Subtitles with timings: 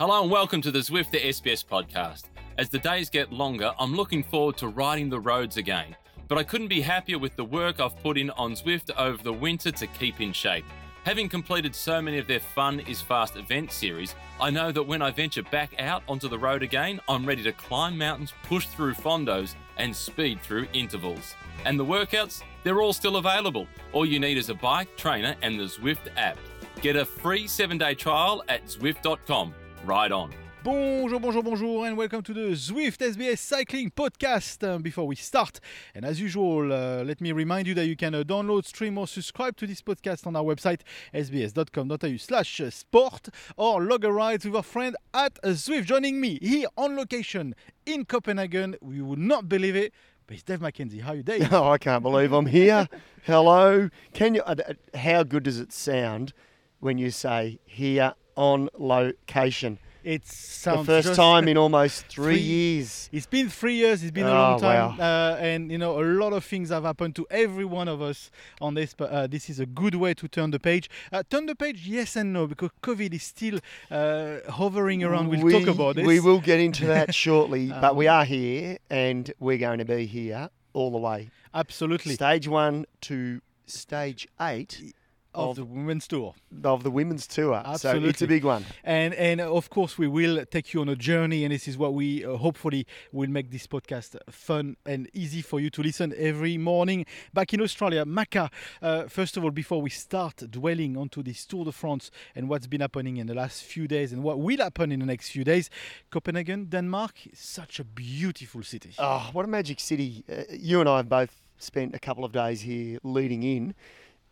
[0.00, 2.26] Hello and welcome to the Zwift the SBS podcast.
[2.56, 5.96] As the days get longer, I'm looking forward to riding the roads again.
[6.28, 9.32] But I couldn't be happier with the work I've put in on Zwift over the
[9.32, 10.64] winter to keep in shape.
[11.02, 15.02] Having completed so many of their Fun is Fast event series, I know that when
[15.02, 18.94] I venture back out onto the road again, I'm ready to climb mountains, push through
[18.94, 21.34] fondos, and speed through intervals.
[21.64, 23.66] And the workouts, they're all still available.
[23.92, 26.38] All you need is a bike, trainer, and the Zwift app.
[26.82, 29.54] Get a free seven day trial at Zwift.com.
[29.84, 30.32] Ride on.
[30.64, 34.62] Bonjour, bonjour, bonjour, and welcome to the Zwift SBS Cycling Podcast.
[34.66, 35.60] Uh, before we start,
[35.94, 39.06] and as usual, uh, let me remind you that you can uh, download, stream, or
[39.06, 40.80] subscribe to this podcast on our website
[41.14, 45.84] sbs.com.au/slash sport, or log a ride with a friend at Zwift.
[45.84, 47.54] Joining me here on location
[47.86, 49.94] in Copenhagen, you would not believe it.
[50.26, 51.00] But it's Dave McKenzie.
[51.00, 51.48] How are you, Dave?
[51.52, 52.88] Oh, I can't believe I'm here.
[53.22, 53.88] Hello.
[54.12, 54.42] Can you?
[54.42, 56.34] Uh, uh, how good does it sound
[56.80, 59.78] when you say here on location?
[60.04, 63.10] It The first time in almost three, three- years.
[63.12, 64.02] It's been three years.
[64.02, 65.04] It's been a Oh, long time, wow.
[65.34, 68.30] uh, and you know a lot of things have happened to every one of us
[68.60, 68.94] on this.
[68.94, 70.88] But uh, this is a good way to turn the page.
[71.12, 73.58] Uh, turn the page, yes and no, because COVID is still
[73.90, 75.28] uh, hovering around.
[75.28, 76.06] We'll we, talk about this.
[76.06, 79.84] We will get into that shortly, but we Um, are here and we're going to
[79.84, 81.28] be here all the way.
[81.52, 84.94] absolutely Stage one to stage eight
[85.38, 86.34] of of- the women's tour.
[86.64, 87.62] of the women's tour.
[87.76, 88.64] So it's a big one.
[88.84, 91.92] And and of course we will take you on a journey, and this is what
[91.94, 96.58] we uh, hopefully will make this podcast fun and easy for you to listen every
[96.58, 97.06] morning.
[97.32, 98.50] Back in Australia, Macca.
[98.82, 102.66] Uh, first of all, before we start dwelling onto this Tour de France and what's
[102.66, 105.44] been happening in the last few days and what will happen in the next few
[105.44, 105.70] days,
[106.10, 108.90] Copenhagen, Denmark, is such a beautiful city.
[108.98, 110.24] Oh, what a magic city.
[110.28, 113.74] Uh, you and I have both spent a couple of days here leading in.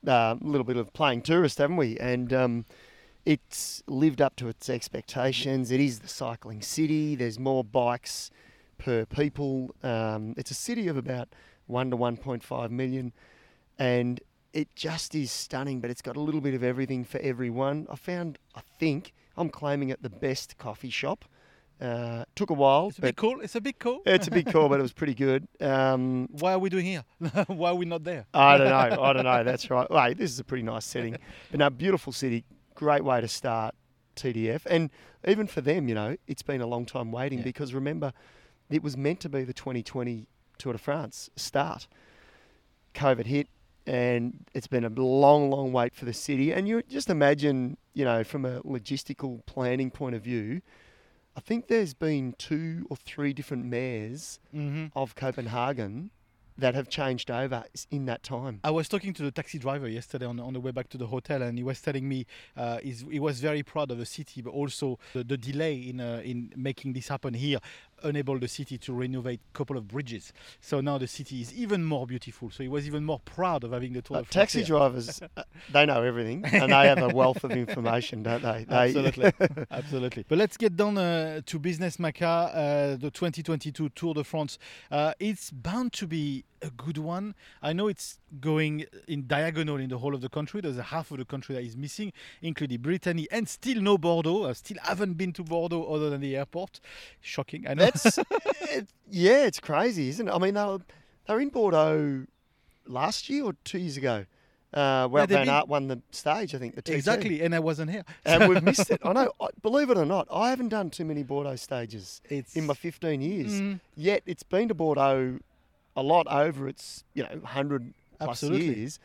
[0.06, 1.96] Uh, A little bit of playing tourist, haven't we?
[1.98, 2.64] And um,
[3.24, 5.70] it's lived up to its expectations.
[5.70, 7.14] It is the cycling city.
[7.14, 8.30] There's more bikes
[8.78, 9.74] per people.
[9.82, 11.28] Um, it's a city of about
[11.66, 13.12] 1 to 1.5 million.
[13.78, 14.20] And
[14.52, 17.86] it just is stunning, but it's got a little bit of everything for everyone.
[17.90, 21.24] I found, I think, I'm claiming it the best coffee shop.
[21.80, 23.40] Uh, took a while, It's a big call.
[23.42, 24.00] It's a big call.
[24.06, 25.46] it's a big call, but it was pretty good.
[25.60, 27.04] Um, Why are we doing here?
[27.48, 28.24] Why are we not there?
[28.32, 29.02] I don't know.
[29.02, 29.44] I don't know.
[29.44, 29.90] That's right.
[29.90, 31.16] Wait, this is a pretty nice setting.
[31.50, 32.44] But no, beautiful city.
[32.74, 33.74] Great way to start
[34.16, 34.64] TDF.
[34.66, 34.88] And
[35.28, 37.44] even for them, you know, it's been a long time waiting Yeah.
[37.44, 38.12] because remember,
[38.70, 40.26] it was meant to be the 2020
[40.58, 41.86] Tour de France start.
[42.94, 43.48] COVID hit,
[43.86, 46.52] and it's been a long, long wait for the city.
[46.52, 50.62] And you just imagine, you know, from a logistical planning point of view,
[51.36, 56.10] I think there's been two or three different mayors hmm of Copenhagen
[56.58, 58.60] that have changed over in that time.
[58.64, 61.06] I was talking to the taxi driver yesterday on, on the way back to the
[61.06, 62.24] hotel, and he was telling me
[62.56, 66.00] uh, he's, he was very proud of the city, but also the, the delay in
[66.00, 67.58] uh, in making this happen here
[68.04, 70.32] enabled the city to renovate a couple of bridges.
[70.60, 72.50] So now the city is even more beautiful.
[72.50, 75.20] So he was even more proud of having the Tour Uh, de France taxi drivers,
[75.36, 75.42] uh,
[75.72, 78.64] they know everything and they have a wealth of information, don't they?
[78.68, 79.32] they Absolutely,
[79.70, 80.24] absolutely.
[80.28, 82.50] But let's get down uh, to business, Maca.
[82.54, 84.58] Uh, the 2022 Tour de France.
[84.90, 87.34] Uh, it's bound to be a good one.
[87.62, 90.60] I know it's going in diagonal in the whole of the country.
[90.60, 92.12] There's a half of the country that is missing,
[92.42, 94.48] including Brittany, and still no Bordeaux.
[94.48, 96.80] I still haven't been to Bordeaux other than the airport.
[97.20, 97.66] Shocking.
[97.68, 97.85] I know.
[97.92, 98.18] That's,
[98.72, 100.30] it, yeah, it's crazy, isn't it?
[100.32, 100.80] I mean, they were,
[101.26, 102.26] they were in Bordeaux
[102.86, 104.26] last year or two years ago.
[104.74, 108.04] Uh, they've Van Aert won the stage, I think, the exactly, and I wasn't here.
[108.26, 109.00] And we've missed it.
[109.04, 109.32] I know.
[109.40, 112.74] I- Believe it or not, I haven't done too many Bordeaux stages It's in my
[112.74, 113.52] 15 years.
[113.60, 115.38] Mm, Yet it's been to Bordeaux
[115.96, 118.98] a lot over its, you know, 100 plus years,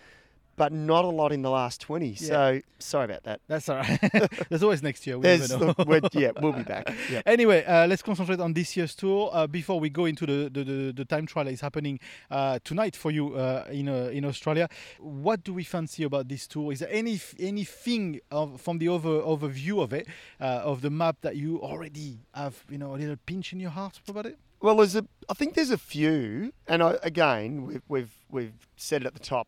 [0.61, 2.13] but not a lot in the last 20.
[2.13, 3.41] So sorry about that.
[3.47, 3.99] that's all right.
[4.49, 5.17] There's always next year.
[5.17, 6.87] We There's the, yeah, we'll be back.
[7.11, 7.23] Yeah.
[7.25, 10.63] Anyway, uh, let's concentrate on this year's tour uh, before we go into the, the,
[10.63, 11.99] the, the time trial that is happening
[12.29, 14.69] uh, tonight for you uh, in uh, in Australia.
[14.99, 16.71] What do we fancy about this tour?
[16.71, 20.07] Is there any anything of, from the over overview of it,
[20.39, 23.71] uh, of the map that you already have, you know, a little pinch in your
[23.71, 24.37] heart about it?
[24.61, 25.07] Well, there's a.
[25.27, 29.19] I think there's a few, and I, again, we've we've we've said it at the
[29.19, 29.47] top.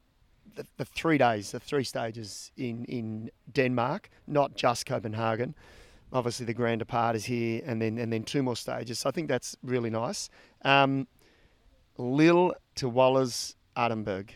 [0.55, 5.55] The, the three days, the three stages in in Denmark, not just Copenhagen.
[6.11, 9.00] Obviously, the Grand Depart is here, and then and then two more stages.
[9.00, 10.29] So I think that's really nice.
[10.63, 11.07] Um,
[11.97, 14.29] Lille to Wallers, Arenberg,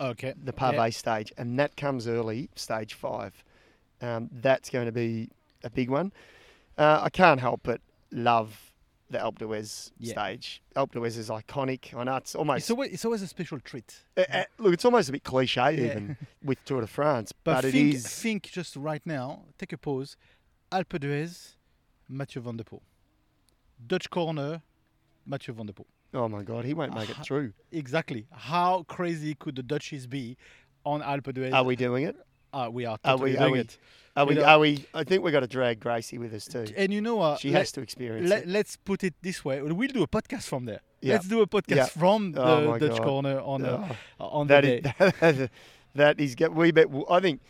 [0.00, 0.34] Okay.
[0.44, 3.44] the pave stage, and that comes early, stage five.
[4.00, 5.28] Um, that's going to be
[5.62, 6.12] a big one.
[6.76, 7.80] Uh, I can't help but
[8.10, 8.71] love
[9.12, 10.12] the Alpe d'Huez Yeah.
[10.12, 10.62] stage.
[10.74, 11.94] Alpe d'Huez is iconic.
[11.94, 14.02] I know it's almost It's always, it's always a special treat.
[14.16, 14.72] uh, uh, look.
[14.74, 15.70] It's almost a bit cliche Yeah.
[15.84, 18.06] even with Tour de France, But, but, think, is.
[18.06, 20.16] think just right now, take a pause.
[20.70, 21.54] Alpe d'Huez,
[22.08, 22.80] Mathieu van der Poel.
[23.86, 24.62] Dutch corner,
[25.26, 25.86] Mathieu van der Poel.
[26.14, 27.52] Oh my God, he won't make it through.
[27.70, 28.26] Exactly.
[28.32, 30.36] How crazy could the Dutchies be
[30.84, 31.52] on Alpe d'Huez?
[31.54, 32.16] Are we doing it?
[32.52, 33.36] Uh, we are Are we?
[33.36, 33.60] Are we?
[33.60, 33.78] it.
[34.14, 34.34] Are we?
[34.34, 34.84] You know- Are we?
[34.92, 36.66] I think we've got to drag Gracie with us too.
[36.76, 37.40] And you know what?
[37.40, 38.48] She let- has to experience let, it.
[38.48, 39.62] let's put it this way.
[39.62, 40.80] We'll do a podcast from there.
[41.00, 41.14] Yeah.
[41.14, 41.86] Let's do a podcast Yeah.
[41.86, 43.02] from the Oh Dutch God.
[43.06, 44.82] corner on uh, Oh, on that the is,
[45.38, 45.48] day.
[45.94, 46.34] that is.
[46.34, 46.88] Get, we bet.
[47.10, 47.40] I think.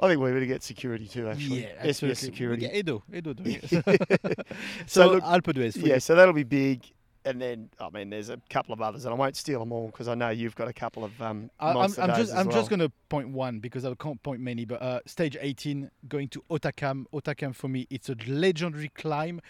[0.00, 1.28] I think we better get security too.
[1.28, 2.64] Actually, yeah, SBS security.
[2.66, 4.46] Yeah, Edo, Edo doing it.
[4.86, 5.76] So so look- Alpe d'Huez.
[5.76, 6.00] Yeah, you.
[6.00, 6.82] so that'll be big.
[7.24, 9.86] And then, I mean, there's a couple of others, and I won't steal them all
[9.86, 12.56] because I know you've got a couple of um, I'm, I'm just I'm well.
[12.56, 14.64] just gonna point one because I can't point many.
[14.64, 17.04] But uh, stage 18 going to Hautacam.
[17.12, 19.40] Hautacam for me, it's a legendary climb.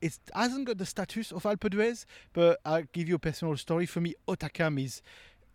[0.00, 3.84] It hasn't got the status of Alpe d'Huez, but I'll give you a personal story.
[3.84, 5.02] For me, Hautacam is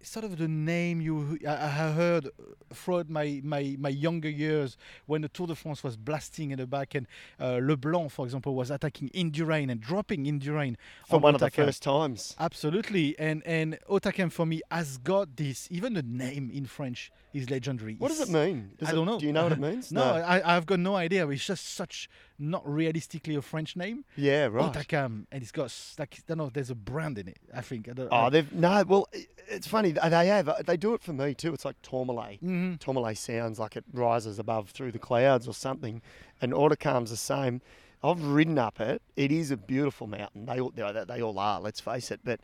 [0.04, 2.30] sort of the name you I I have heard
[2.74, 6.68] throughout my, my, my younger years when the Tour de France was blasting in the
[6.68, 7.08] back and
[7.40, 10.76] uh, Leblanc, for example, was attacking Indurain and dropping Indurain
[11.08, 11.66] for on one of the Hautacam.
[11.66, 12.36] first times.
[12.40, 15.68] Absolutely, and and Hautacam for me has got this.
[15.72, 17.96] Even the name in French is legendary.
[17.96, 18.72] What does it mean?
[18.78, 19.20] Does I it- don't know.
[19.20, 19.92] Do you know what it means?
[19.92, 21.28] No, I, I've got no idea.
[21.28, 22.10] It's just such
[22.40, 24.06] not realistically a French name.
[24.16, 24.72] Yeah, right.
[24.72, 26.50] Hautacam, and it's got like I don't know.
[26.54, 27.40] There's a brand in it.
[27.54, 27.90] I think.
[27.90, 28.84] I don't, Oh, they've no.
[28.88, 29.08] Well,
[29.48, 29.92] it's funny.
[29.92, 30.66] They have.
[30.66, 31.54] They do it for me too.
[31.54, 32.42] It's like Tourmalet.
[32.44, 32.80] Mhm.
[32.80, 36.02] Tourmalet sounds like it rises above through the clouds or something,
[36.42, 37.62] and Hautacam's the same.
[38.06, 39.02] I've ridden up it.
[39.16, 40.46] It is a beautiful mountain.
[40.46, 41.62] They all they all are.
[41.62, 42.20] Let's face it.
[42.24, 42.42] But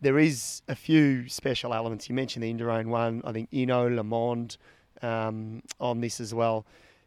[0.00, 2.08] there is a few special elements.
[2.08, 3.22] You mentioned the Indurain one.
[3.24, 4.56] I think Ino Le Monde
[5.02, 6.66] um, on this as well.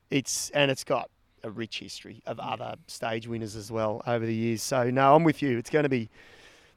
[0.10, 1.10] It's and it's got
[1.44, 4.62] a rich history of other stage winners as well over the years.
[4.64, 5.58] So no, I'm with you.
[5.58, 6.10] It's going to be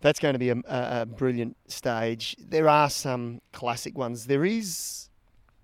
[0.03, 2.37] that's going to be a, a, a brilliant stage.
[2.39, 4.27] There are some classic ones.
[4.27, 5.09] There is,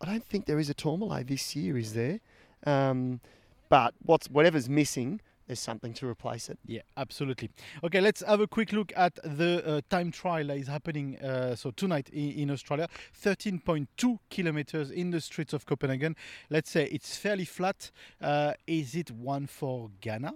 [0.00, 2.20] I don't think there is a Tourmalet this year, is there?
[2.64, 3.20] Um,
[3.68, 6.58] but what's whatever's missing, there's something to replace it.
[6.66, 7.50] Yeah, absolutely.
[7.82, 11.18] Okay, let's have a quick look at the uh, time trial that is happening.
[11.18, 12.86] Uh, so tonight in, in Australia,
[13.24, 16.14] 13.2 kilometers in the streets of Copenhagen.
[16.50, 17.90] Let's say it's fairly flat.
[18.20, 20.32] Uh, is it one for Ganna?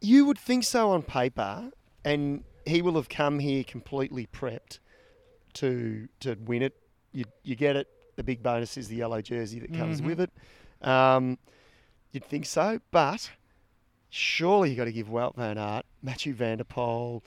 [0.00, 1.70] You would think so on paper,
[2.04, 4.78] and he will have come here completely prepped
[5.54, 6.76] to to win it.
[7.12, 7.88] You you get it.
[8.16, 10.06] The big bonus is the yellow jersey that comes Mhm.
[10.06, 10.30] with it.
[10.86, 11.38] Um,
[12.12, 13.30] you'd think so, but
[14.14, 17.22] surely you've got to give Wout van Aert, Mathieu Van der Poel,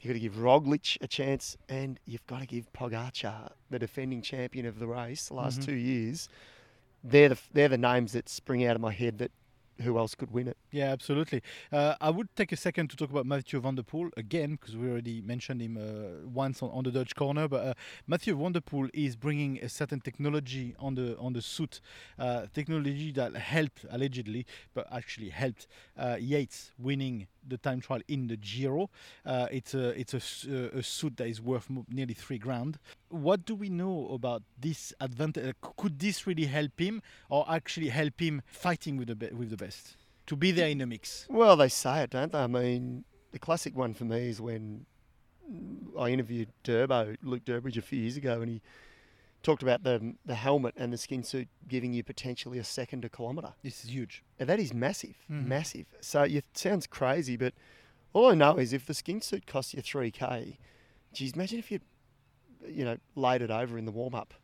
[0.00, 4.20] you've got to give Roglic a chance, and you've got to give Pogacar, the defending
[4.20, 5.66] champion of the race the last Mhm.
[5.66, 6.28] two years.
[7.04, 9.30] They're the they're the names that spring out of my head that
[9.82, 10.56] who else could win it.
[10.70, 11.42] Yeah, absolutely.
[11.72, 14.76] Uh, I would take a second to talk about Mathieu van der Poel again because
[14.76, 17.48] we already mentioned him uh, once on, on the Dutch corner.
[17.48, 17.74] But uh,
[18.06, 21.80] Mathieu van der Poel is bringing a certain technology on the on the suit,
[22.18, 25.66] uh, technology that helped allegedly, but actually helped
[25.96, 28.90] uh, Yates winning the time trial in the Giro.
[29.24, 32.78] Uh, it's a it's a, uh, a suit that is worth nearly three grand.
[33.08, 35.46] What do we know about this advantage?
[35.46, 39.50] Uh, could this really help him, or actually help him fighting with the be- with
[39.50, 39.96] the best
[40.26, 41.26] to be there in the mix?
[41.28, 42.38] Well, they say it, don't they?
[42.38, 44.86] I mean, the classic one for me is when
[45.98, 48.62] I interviewed Durbo, Luke Durbridge, a few years ago, and he
[49.42, 53.08] talked about the the helmet and the skin suit giving you potentially a second a
[53.08, 53.54] kilometre.
[53.62, 54.22] This is huge.
[54.38, 55.46] And that is massive, Mhm.
[55.46, 55.86] massive.
[56.00, 57.54] So it sounds crazy, but
[58.12, 60.58] all I know is if the skin suit costs you three k,
[61.12, 61.80] geez, imagine if you,
[62.66, 64.34] you know, laid it over in the warm up.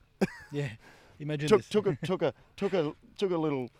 [0.52, 0.71] Yeah,
[1.18, 1.68] imagine Took this.
[1.68, 3.71] took a took a took a took a little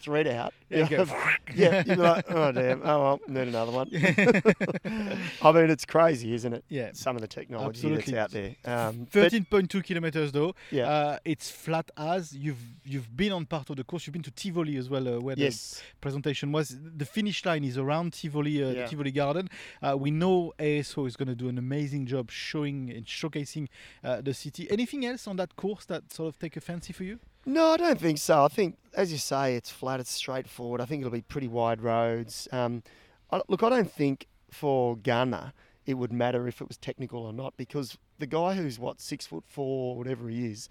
[0.00, 0.52] thread out.
[0.74, 1.04] Yeah, you know,
[1.54, 3.88] yeah, you'd be like, oh damn, oh well, need another one.
[3.94, 6.64] I mean, it's crazy, isn't it?
[6.68, 6.90] yeah.
[6.94, 8.12] Some of the technology Absolutely.
[8.12, 8.56] that's out there.
[8.64, 10.54] Um, Thirteen point two kilometers though.
[10.72, 10.88] yeah.
[10.88, 14.06] Uh, it's flat as you've you've been on part of the course.
[14.06, 15.74] You've been to Tivoli as well, uh, where yes.
[15.74, 16.76] the presentation was.
[16.96, 18.82] The finish line is around Tivoli, uh, Yeah.
[18.82, 19.48] the Tivoli Garden.
[19.80, 23.68] Uh, we know ASO is going to do an amazing job showing and showcasing
[24.02, 24.68] uh, the city.
[24.70, 27.20] Anything else on that course that sort of take a fancy for you?
[27.46, 28.44] No, I don't think so.
[28.44, 30.80] I think, as you say, it's flat, it's straightforward.
[30.80, 32.48] I think it'll be pretty wide roads.
[32.52, 32.82] Um,
[33.30, 35.52] I, look, I don't think for Ganna
[35.86, 39.26] it would matter if it was technical or not because the guy who's what six
[39.26, 40.68] foot four, whatever he is,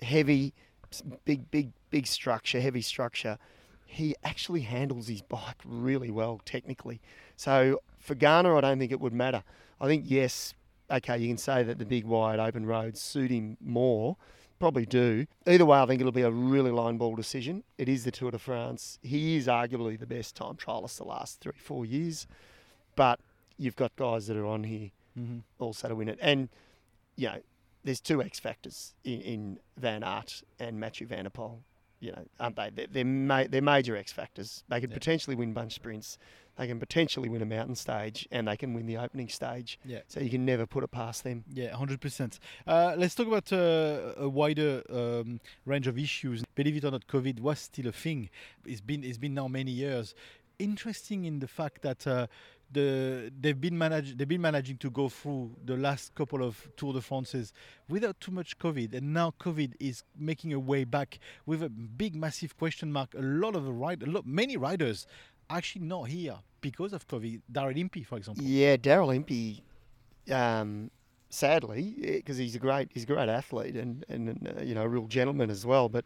[0.00, 0.54] heavy,
[1.24, 3.38] big, big, big structure, heavy structure.
[3.84, 7.00] He actually handles his bike really well technically.
[7.36, 9.42] So for Ganna, I don't think it would matter.
[9.80, 10.54] I think yes,
[10.90, 14.16] okay, you can say that the big wide open roads suit him more.
[14.60, 15.26] Probably do.
[15.46, 17.64] Either way, I think it'll be a really line ball decision.
[17.78, 18.98] It is the Tour de France.
[19.02, 22.26] He is arguably the best time trialist the last three, four years.
[22.94, 23.20] But
[23.56, 25.38] you've got guys that are on here Mm-hmm.
[25.58, 26.18] also to win it.
[26.22, 26.48] And,
[27.16, 27.40] you know,
[27.82, 31.58] there's two X factors in, in Van Aert and Mathieu Van der Poel.
[32.00, 32.70] You know, aren't they?
[32.74, 34.64] They're they're, ma- they're major X factors.
[34.68, 34.94] They could Yeah.
[34.96, 36.18] potentially win bunch sprints.
[36.56, 39.78] They can potentially win a mountain stage, and they can win the opening stage.
[39.84, 40.00] Yeah.
[40.08, 41.44] So you can never put it past them.
[41.50, 42.38] Yeah, hundred percent.
[42.66, 46.42] Uh, let's talk about uh, a wider um, range of issues.
[46.54, 48.28] Believe it or not, COVID was still a thing.
[48.66, 50.14] It's been it's been now many years.
[50.58, 52.26] Interesting in the fact that uh,
[52.72, 56.92] the they've been managed they've been managing to go through the last couple of Tour
[56.92, 57.52] de France's
[57.88, 62.14] without too much COVID, and now COVID is making a way back with a big
[62.14, 63.14] massive question mark.
[63.14, 65.06] A lot of the ride, a lot many riders
[65.48, 67.40] actually not here because of COVID.
[67.52, 68.44] Daryl Impey, for example.
[68.44, 69.62] Yeah, Daryl Impey,
[70.30, 70.90] um,
[71.28, 74.88] sadly, because he's a great he's a great athlete and and uh, you know a
[74.88, 75.88] real gentleman as well.
[75.88, 76.04] But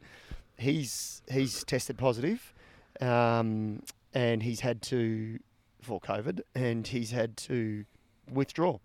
[0.56, 2.54] he's he's tested positive,
[3.00, 5.38] um, and he's had to
[5.84, 7.84] for COVID, and he's had to
[8.30, 8.78] withdraw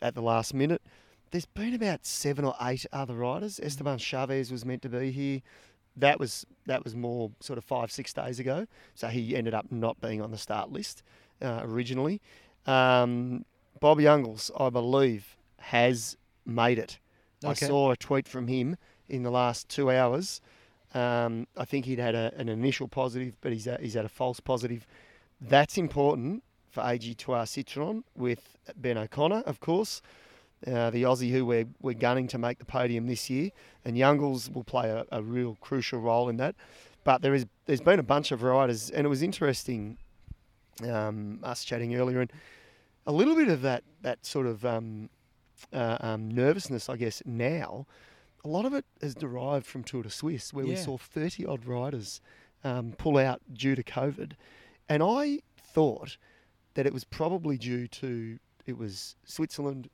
[0.00, 0.82] at the last minute.
[1.30, 3.60] There's been about seven or eight other riders.
[3.62, 5.42] Esteban Chaves was meant to be here.
[5.96, 8.66] That was that was more sort of five six days ago.
[8.94, 11.02] So he ended up not being on the start list
[11.42, 12.20] uh, originally.
[12.66, 13.44] Um,
[13.80, 16.98] Bob Jungels, I believe, has made it.
[17.44, 18.76] I saw a tweet from him
[19.08, 20.40] in the last two hours.
[20.94, 24.08] Um, I think he'd had a, an initial positive, but he's at, he's had a
[24.08, 24.86] false positive.
[25.40, 30.02] That's important for AG2R Citroën with Ben O'Connor, of course,
[30.66, 33.50] uh, the Aussie who we're, we're gunning to make the podium this year.
[33.84, 36.56] And Jungels will play a, a real crucial role in that.
[37.04, 39.96] But there is there's been a bunch of riders, and it was interesting
[40.86, 42.30] um, us chatting earlier, and
[43.06, 45.08] a little bit of that that sort of um,
[45.72, 47.86] uh, um, nervousness, I guess, now.
[48.44, 51.66] A lot of it is derived from Tour de Suisse, where we saw 30 odd
[51.66, 52.20] riders
[52.62, 54.32] um, pull out due to COVID.
[54.88, 56.16] And I thought
[56.74, 59.88] that it was probably due to it was Switzerland,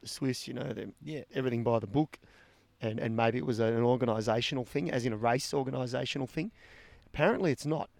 [0.00, 1.22] the Swiss, you know, them Yeah.
[1.34, 2.18] everything by the book,
[2.80, 6.50] and, and maybe it was an organisational thing, as in a race organisational thing.
[7.06, 7.90] Apparently, it's not.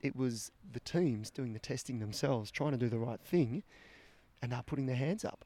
[0.00, 3.62] It was the teams doing the testing themselves, trying to do the right thing,
[4.40, 5.44] and they're putting their hands up.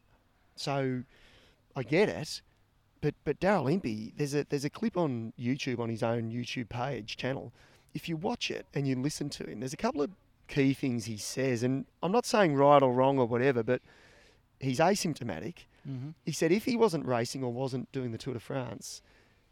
[0.55, 1.03] So
[1.75, 2.43] I get it,
[3.01, 6.69] but but Daryl Impey, there's a there's a clip on YouTube on his own YouTube
[6.69, 7.53] page channel.
[7.95, 10.11] If you watch it and you listen to him, there's a couple of
[10.53, 13.81] key things he says, and I'm not saying right or wrong or whatever, but
[14.61, 15.55] he's asymptomatic.
[15.89, 16.11] Mm-hmm.
[16.27, 19.01] He said if he wasn't racing or wasn't doing the Tour de France,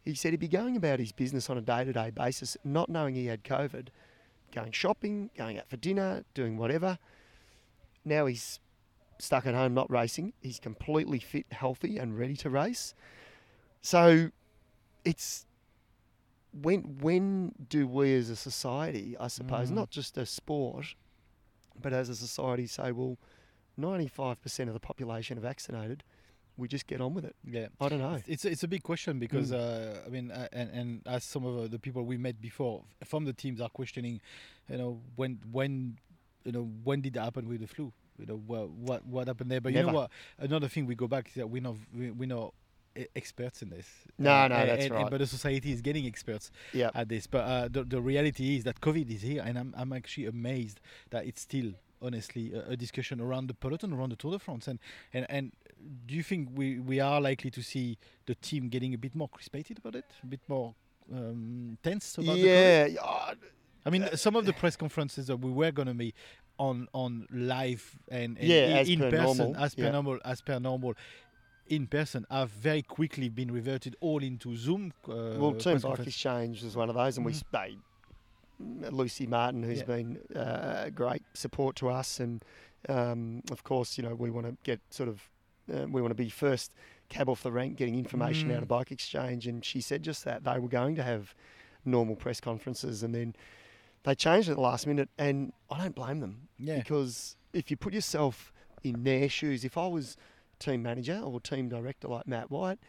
[0.03, 2.87] he said he'd be going about his business on a day to day basis, not
[2.87, 3.87] knowing he had COVID,
[4.53, 6.99] going shopping, going out for dinner, doing whatever.
[8.05, 8.59] Now he's
[9.17, 10.33] stuck at home, not racing.
[10.39, 12.93] He's completely fit, healthy, and ready to race.
[13.81, 14.29] So
[15.03, 15.47] it's
[16.51, 19.75] when when do we as a society, I suppose, Mm.
[19.75, 20.95] not just a sport,
[21.81, 23.17] but as a society say, well,
[23.79, 26.03] 95% of the population are vaccinated.
[26.57, 27.35] We just get on with it.
[27.43, 27.67] Yeah.
[27.79, 28.19] I don't know.
[28.27, 29.55] It's it's a big question because Mm.
[29.59, 32.83] uh, I mean, uh, and and as some of uh, the people we met before
[33.05, 34.19] from the teams are questioning,
[34.69, 35.97] you know, when when
[36.43, 37.93] you know when did it happen with the flu?
[38.19, 39.61] You know what what what happened there?
[39.61, 40.11] But you know what?
[40.37, 42.53] Another thing we go back is that we know we- we're not e-
[43.15, 43.87] experts in this.
[44.17, 45.09] No, no, and- that's and- right.
[45.09, 46.89] But the society is getting experts Yeah.
[46.93, 47.27] at this.
[47.27, 50.79] But uh, the the reality is that COVID is here, and I'm I'm actually amazed
[51.09, 54.67] that it's still honestly a, a discussion around the peloton, around the Tour de France,
[54.67, 54.79] and
[55.13, 55.51] and and
[56.07, 59.29] do you think we we are likely to see the team getting a bit more
[59.29, 60.73] crispated about it, a bit more
[61.13, 62.45] um, tense about the COVID?
[62.45, 62.85] Yeah.
[62.87, 63.33] yeah,
[63.85, 66.13] I mean, some of the press conferences that we were going to be
[66.59, 69.91] on on live and, and Yeah, in, as in per person, normal, as per yeah.
[69.91, 70.93] normal, as per normal,
[71.71, 74.91] in person, have very quickly been reverted all into Zoom.
[75.07, 76.05] Uh, Well, Team press Bike.
[76.07, 77.35] Exchange was one of those, and we Mhm.
[77.35, 77.77] s- they
[78.91, 79.85] Lucy Martin, who's Yeah.
[79.85, 82.43] been uh, a great support to us, and
[82.89, 85.29] um, of course, you know, we want to get sort of
[85.73, 86.71] uh, we want to be first
[87.09, 88.61] cab off the rank, getting information out Mm.
[88.63, 91.33] of Bike Exchange, and she said just that they were going to have
[91.85, 93.35] normal press conferences, and then
[94.03, 97.77] they changed at the last minute, and I don't blame them Yeah, because if you
[97.77, 98.51] put yourself
[98.83, 100.17] in their shoes, if I was
[100.61, 102.79] team manager or team director like Matt White,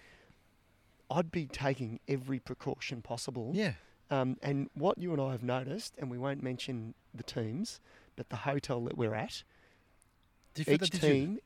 [1.11, 3.51] I'd be taking every precaution possible.
[3.55, 3.73] yeah,
[4.11, 7.81] Um, and what you and I have noticed, and we won't mention the teams,
[8.17, 9.43] but the hotel that we're at,
[10.55, 11.11] different each attitude.
[11.11, 11.39] team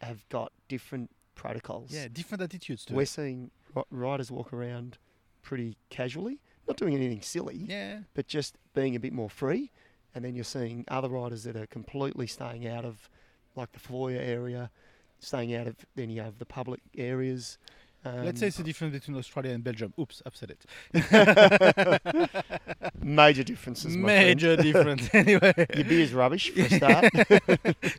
[0.00, 1.90] have got different protocols.
[1.92, 3.08] Yeah, different attitudes to We're it.
[3.08, 3.50] seeing
[3.90, 4.98] riders walk around
[5.42, 9.70] pretty casually, not doing anything silly, Yeah, but just being a bit more free.
[10.14, 13.08] And then you're seeing other riders that are completely staying out of,
[13.54, 14.70] like the foyer area,
[15.20, 17.58] staying out of any of the public areas.
[18.04, 19.92] Let's say it's the difference between Australia and Belgium.
[19.98, 20.64] Oops, I've said it.
[23.02, 23.96] major differences.
[23.96, 24.26] my friend.
[24.28, 25.08] Major difference.
[25.12, 27.12] anyway, Your beer's rubbish for a start.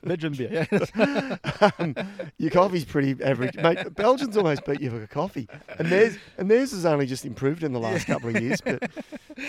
[0.04, 0.68] Belgian beer.
[1.80, 1.96] Um,
[2.38, 3.94] your coffee's pretty average, mate.
[3.96, 5.48] Belgians almost beat you for coffee,
[5.78, 8.62] and theirs and theirs has only just improved in the last couple of years.
[8.62, 8.90] But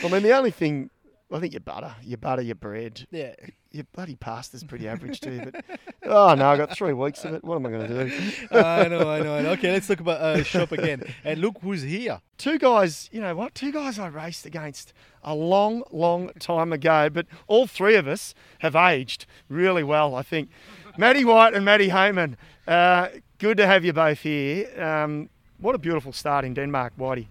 [0.05, 0.91] I mean, the only thing
[1.33, 3.35] I think your butter, your butter, your bread, yeah.
[3.79, 5.41] Your bloody pasta's pretty average too.
[5.45, 5.65] But
[6.03, 7.45] oh no, I got three weeks of it.
[7.45, 8.33] What am I going to do?
[8.51, 9.51] I know, I know, I know.
[9.51, 11.05] Okay, let's talk about uh, shop again.
[11.25, 12.21] And look who's here.
[12.39, 13.55] Two guys, you know what?
[13.55, 14.93] Two guys I raced against
[15.23, 20.17] a long, long time ago, but all three of us have aged really well.
[20.17, 20.51] I think.
[20.99, 22.37] Matty White and Matty Hayman.
[22.67, 23.09] Uh,
[23.39, 24.69] good to have you both here.
[24.83, 27.29] Um, what a beautiful start in Denmark, Whitey.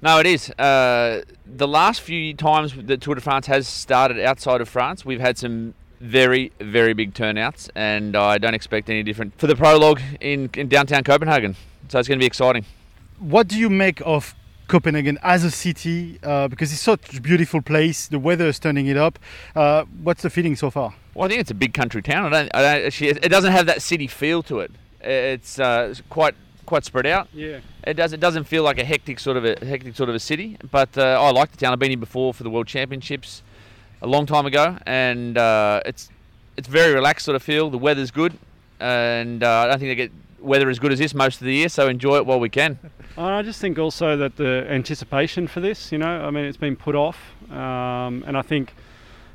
[0.00, 0.50] No, it is.
[0.50, 5.20] Uh, the last few times that Tour de France has started outside of France, we've
[5.20, 10.00] had some very, very big turnouts, and I don't expect any different for the prologue
[10.20, 11.56] in, in downtown Copenhagen.
[11.88, 12.64] So it's going to be exciting.
[13.18, 14.36] What do you make of
[14.68, 16.20] Copenhagen as a city?
[16.22, 18.06] Uh, because it's such a beautiful place.
[18.06, 19.18] The weather is turning it up.
[19.56, 20.94] Uh, what's the feeling so far?
[21.14, 22.32] Well, I think it's a big country town.
[22.32, 24.70] I don't, I don't it doesn't have that city feel to it.
[25.00, 26.36] It's, uh, it's quite
[26.68, 27.28] quite spread out.
[27.32, 27.60] Yeah.
[27.84, 28.12] It does.
[28.12, 30.58] It doesn't feel like a hectic sort of a hectic sort of a city.
[30.70, 31.72] But uh, I like the town.
[31.72, 33.42] I've been here before for the World Championships
[34.02, 36.10] a long time ago, and uh, it's
[36.56, 37.70] it's very relaxed sort of feel.
[37.70, 38.38] The weather's good,
[38.78, 41.54] and uh, I don't think they get weather as good as this most of the
[41.54, 41.68] year.
[41.68, 42.78] So enjoy it while we can.
[43.16, 46.76] I just think also that the anticipation for this, you know, I mean, it's been
[46.76, 47.18] put off,
[47.50, 48.74] um, and I think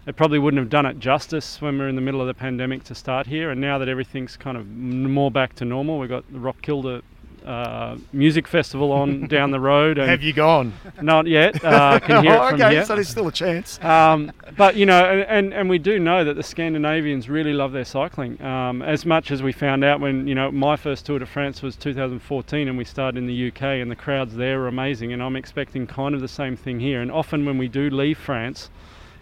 [0.06, 2.34] it probably wouldn't have done it justice when we are in the middle of the
[2.34, 3.50] pandemic to start here.
[3.50, 7.02] And now that everything's kind of more back to normal, we've got the Roskilde
[7.46, 9.98] uh, music festival on down the road.
[9.98, 10.74] And Have you gone?
[11.02, 11.64] Not yet.
[11.64, 12.86] Uh, can hear it oh, from okay, here.
[12.86, 13.82] so there's still a chance.
[13.84, 17.72] Um, but you know, and, and, and we do know that the Scandinavians really love
[17.72, 18.42] their cycling.
[18.42, 21.62] Um, as much as we found out when you know my first Tour de France
[21.62, 25.14] was 2014, and we started in the UK, and the crowds there were amazing.
[25.14, 27.02] And I'm expecting kind of the same thing here.
[27.02, 28.70] And often when we do leave France,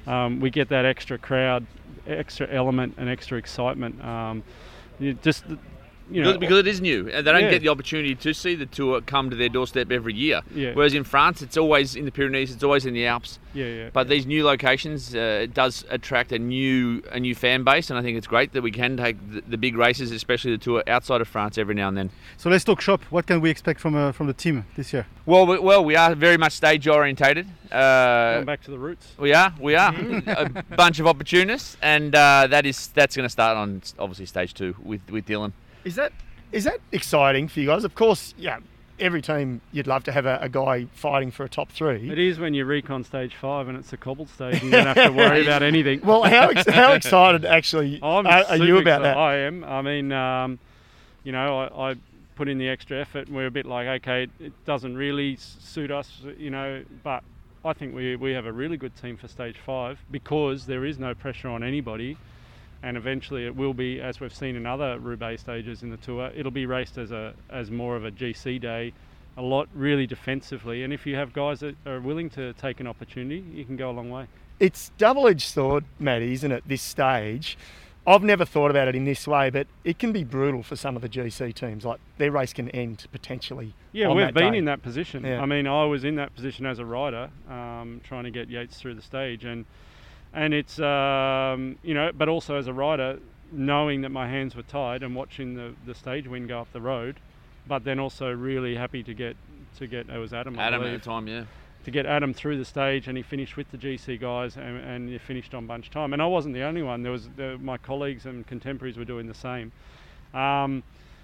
[0.08, 1.66] um, we get that extra crowd,
[2.08, 4.04] extra element, and extra excitement.
[4.04, 4.44] Um,
[5.22, 5.44] just
[6.10, 7.50] you know, because, because it is new, and they don't Yeah.
[7.52, 10.42] get the opportunity to see the tour come to their doorstep every year.
[10.56, 10.72] Yeah.
[10.74, 13.40] Whereas in France, it's always in the Pyrenees, it's always in the Alps.
[13.54, 13.90] yeah, yeah.
[13.94, 18.00] But these new locations, uh, it does attract a new a new fan base, and
[18.00, 20.84] I think it's great that we can take the, the big races, especially the tour
[20.88, 22.10] outside of France, every now and then.
[22.38, 23.04] So let's talk shop.
[23.10, 25.06] What can we expect from uh, from the team this year?
[25.26, 27.48] Well, we, well, we are very much stage orientated.
[27.72, 29.14] Uh, Going back to the roots.
[29.18, 29.94] we are, we are
[30.28, 34.54] a bunch of opportunists, and uh, that is that's going to start on obviously stage
[34.54, 35.52] two with with Dylan.
[35.84, 36.12] Is that
[36.52, 37.84] is that exciting for you guys?
[37.84, 38.60] Of course, yeah.
[39.00, 42.08] Every team you'd love to have a, a guy fighting for a top three.
[42.12, 44.86] It is when you recon stage five and it's a cobbled stage and you don't
[44.86, 46.02] have to worry about anything.
[46.04, 49.04] Well, how ex- how excited actually I'm are, are you about excited.
[49.06, 49.18] that?
[49.18, 49.64] I am.
[49.64, 50.60] I mean, um,
[51.24, 51.96] you know, I, I
[52.36, 55.36] put in the extra effort, and we're a bit like, okay, it, it doesn't really
[55.38, 57.24] suit us, you know, but
[57.66, 61.00] I think we we have a really good team for stage five because there is
[61.00, 62.18] no pressure on anybody.
[62.84, 66.32] And eventually, it will be, as we've seen in other Roubaix stages in the tour,
[66.36, 68.94] it'll be raced as a as more of a GC day,
[69.38, 70.84] a lot really defensively.
[70.84, 73.90] And if you have guys that are willing to take an opportunity, you can go
[73.90, 74.28] a long way.
[74.60, 76.64] It's double-edged sword, Matty, isn't it?
[76.68, 77.58] This stage.
[78.06, 80.96] I've never thought about it in this way, but it can be brutal for some
[80.96, 81.86] of the GC teams.
[81.86, 83.76] Like their race can end potentially.
[83.92, 84.58] Yeah, we've been day.
[84.58, 85.24] in that position.
[85.24, 85.42] Yeah.
[85.42, 88.78] I mean, I was in that position as a rider, um, trying to get Yates
[88.78, 89.66] through the stage, and
[90.34, 93.20] and it's um, you know, but also as a rider,
[93.52, 96.82] knowing that my hands were tied and watching the, the stage wind go up the
[96.82, 97.20] road,
[97.68, 99.36] but then also really happy to get
[99.78, 101.46] to get it was Adam, I Adam at the time, yeah.
[101.86, 105.10] to get Adam through the stage, and he finished with the GC guys, and, and
[105.10, 106.14] he finished on bunch time.
[106.14, 107.04] And I wasn't the only one.
[107.04, 109.72] There was the, my colleagues and contemporaries were doing the same.
[110.34, 110.84] Um,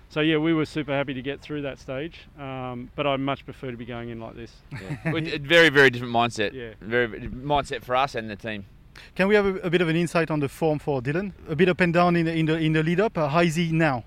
[0.09, 3.43] so yeah, we were super happy to get through that stage, um, but I much
[3.43, 4.53] prefer to be going in like this.
[4.71, 4.97] yeah.
[5.05, 6.53] A very very different mindset.
[6.53, 6.71] Yeah.
[6.79, 8.65] Very very- mindset for us and the team.
[9.15, 11.33] Can we have a, a bit of an insight on the form for Dylan?
[11.49, 13.17] A bit up and down in the in the, in the lead up.
[13.17, 14.03] Uh, how is he now?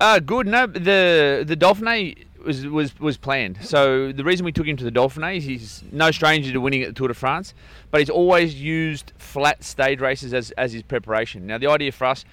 [0.00, 0.46] Uh, good.
[0.46, 3.58] No, the the Dauphiné was was was planned.
[3.62, 6.82] So the reason we took him to the Dauphiné is he's no stranger to winning
[6.82, 7.54] at the Tour de France,
[7.90, 11.46] but he's always used flat stage races as as his preparation.
[11.46, 12.24] Now the idea for us.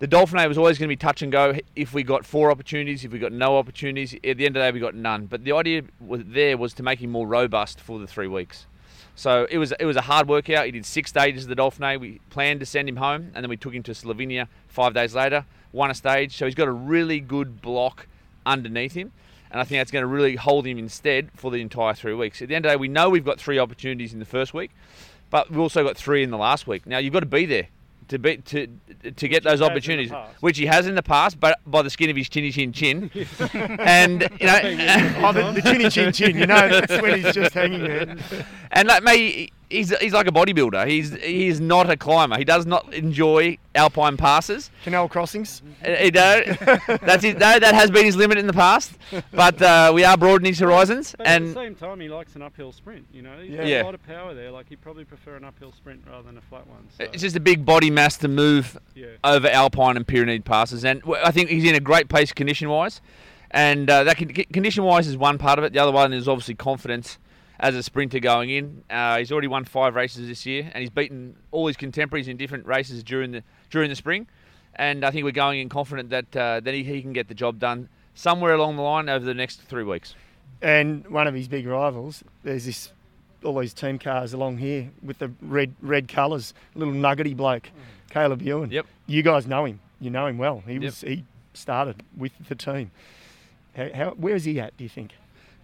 [0.00, 1.58] The Dauphiné was always going to be touch and go.
[1.74, 4.60] If we got four opportunities, if we got no opportunities, at the end of the
[4.60, 5.26] day we got none.
[5.26, 8.66] But the idea there was to make him more robust for the three weeks.
[9.18, 10.66] So it was it was a hard workout.
[10.66, 11.98] He did six stages of the Dauphiné.
[11.98, 15.12] We planned to send him home, and then we took him to Slovenia five days
[15.12, 15.44] later.
[15.72, 18.06] Won a stage, so he's got a really good block
[18.46, 19.10] underneath him,
[19.50, 22.40] and I think that's going to really hold him instead for the entire three weeks.
[22.40, 24.54] At the end of the day, we know we've got three opportunities in the first
[24.54, 24.70] week,
[25.30, 26.86] but we've also got three in the last week.
[26.86, 27.66] Now you've got to be there
[28.08, 28.66] to be to
[29.16, 31.58] to get those he has in the opportunities, which he has in the past, but
[31.66, 33.10] by the skin of his chinny chin chin.
[33.78, 34.60] and you know,
[35.22, 38.16] Oh, the, the chinny chin chin, you know, that's when he's just hanging there.
[38.72, 40.86] and like me, he's he's like a bodybuilder.
[40.86, 42.36] He's he is not a climber.
[42.38, 44.70] He does not enjoy alpine passes.
[44.84, 45.62] Canal crossings.
[45.84, 46.46] Uh, He don't.
[47.02, 48.92] That's his, no, that has been his limit in the past.
[49.32, 52.42] But uh, we are broadening his horizons, But at the same time, he likes an
[52.42, 53.06] uphill sprint.
[53.12, 53.56] You know, he's Yeah.
[53.58, 53.82] got Yeah.
[53.82, 54.50] a lot of power there.
[54.50, 56.88] Like he'd probably prefer an uphill sprint rather than a flat one.
[56.96, 59.06] So, it's just a big body mass to move yeah.
[59.24, 62.68] over Alpine and Pyreneed passes, and w- I think he's in a great place condition
[62.68, 63.00] wise.
[63.50, 64.16] And uh, that
[64.52, 65.72] condition wise is one part of it.
[65.72, 67.18] The other one is obviously confidence
[67.60, 68.84] as a sprinter going in.
[68.88, 72.36] Uh, he's already won five races this year, and he's beaten all his contemporaries in
[72.36, 74.26] different races during the during the spring.
[74.76, 77.34] And I think we're going in confident that uh, that he, he can get the
[77.34, 80.14] job done somewhere along the line over the next three weeks.
[80.62, 82.90] And one of his big rivals, there's this,
[83.44, 87.70] all these team cars along here with the red red colours, little nuggety bloke,
[88.10, 88.70] Caleb Ewan.
[88.70, 88.86] Yep.
[89.06, 89.80] You guys know him.
[90.00, 90.62] You know him well.
[90.66, 90.82] He Yep.
[90.82, 92.90] was he started with the team.
[93.76, 94.76] How, how where is he at?
[94.76, 95.12] Do you think?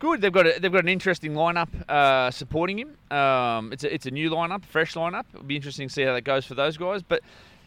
[0.05, 0.21] Good.
[0.21, 2.95] They've got a, they've got an interesting lineup uh, supporting him.
[3.11, 5.25] Um, it's a, it's a new lineup, fresh lineup.
[5.33, 7.03] It'll be interesting to see how that goes for those guys.
[7.03, 7.23] But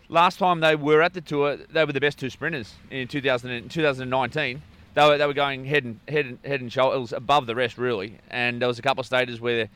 [0.07, 3.71] last time they were at the tour, they were the best two sprinters in 2000
[3.71, 4.61] 2019.
[4.93, 7.79] They were, they were going head and head and head and shoulders above the rest
[7.79, 8.19] really.
[8.29, 9.67] And there was a couple of stages where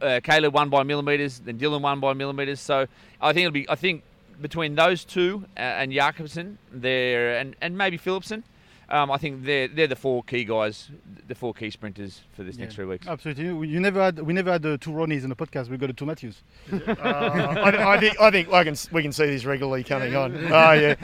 [0.00, 2.60] uh, Caleb won by millimeters, then Dylan won by millimeters.
[2.60, 2.86] So
[3.20, 4.04] I think it'll be I think
[4.40, 8.44] between those two uh, and Jakobsen there and, and maybe Philipsen.
[8.92, 10.90] Um, I think they're they're the four key guys,
[11.26, 13.06] the four key sprinters for this next three weeks.
[13.08, 13.44] Absolutely.
[13.46, 15.68] You- You never had we never had uh, two Ronnies in the podcast.
[15.70, 16.42] We've got the two Matthews.
[16.72, 20.36] Uh, I, I think I think I can, we can see this regularly coming on.
[20.52, 20.94] Oh yeah,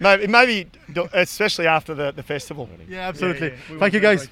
[0.00, 0.66] maybe, maybe
[1.12, 2.68] especially after the, the festival.
[2.88, 3.48] Yeah, absolutely.
[3.50, 3.56] yeah.
[3.70, 4.26] We Thank you, guys.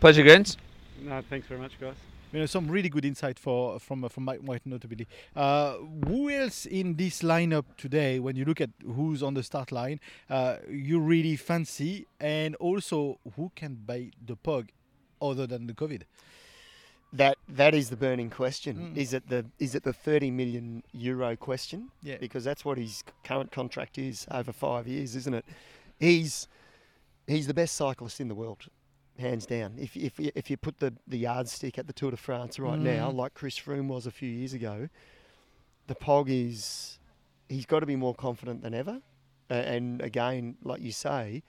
[0.00, 0.56] Pleasure, Gents.
[1.00, 1.94] No, thanks very much, guys.
[2.32, 5.08] You know, some really good insight for from from Mike White, notably.
[5.34, 8.18] Uh, who else in this lineup today?
[8.18, 13.18] When you look at who's on the start line, uh, you really fancy, and also
[13.36, 14.68] who can bite the pug,
[15.22, 16.02] other than the COVID.
[17.12, 18.92] That that is the burning question.
[18.92, 18.96] Mm.
[18.96, 21.90] Is it the is it the 30 million euro question?
[22.02, 22.18] Yeah.
[22.18, 25.46] Because that's what his current contract is over five years, isn't it?
[25.98, 26.46] He's
[27.26, 28.66] he's the best cyclist in the world,
[29.18, 29.74] hands down.
[29.78, 32.78] If if you- if you put the the yardstick at the Tour de France right
[32.78, 33.14] now, Mm.
[33.16, 34.88] like Chris Froome was a few years ago,
[35.86, 36.98] the Pog is
[37.48, 39.00] he's got to be more confident than ever.
[39.50, 41.42] Uh, and again, like you say,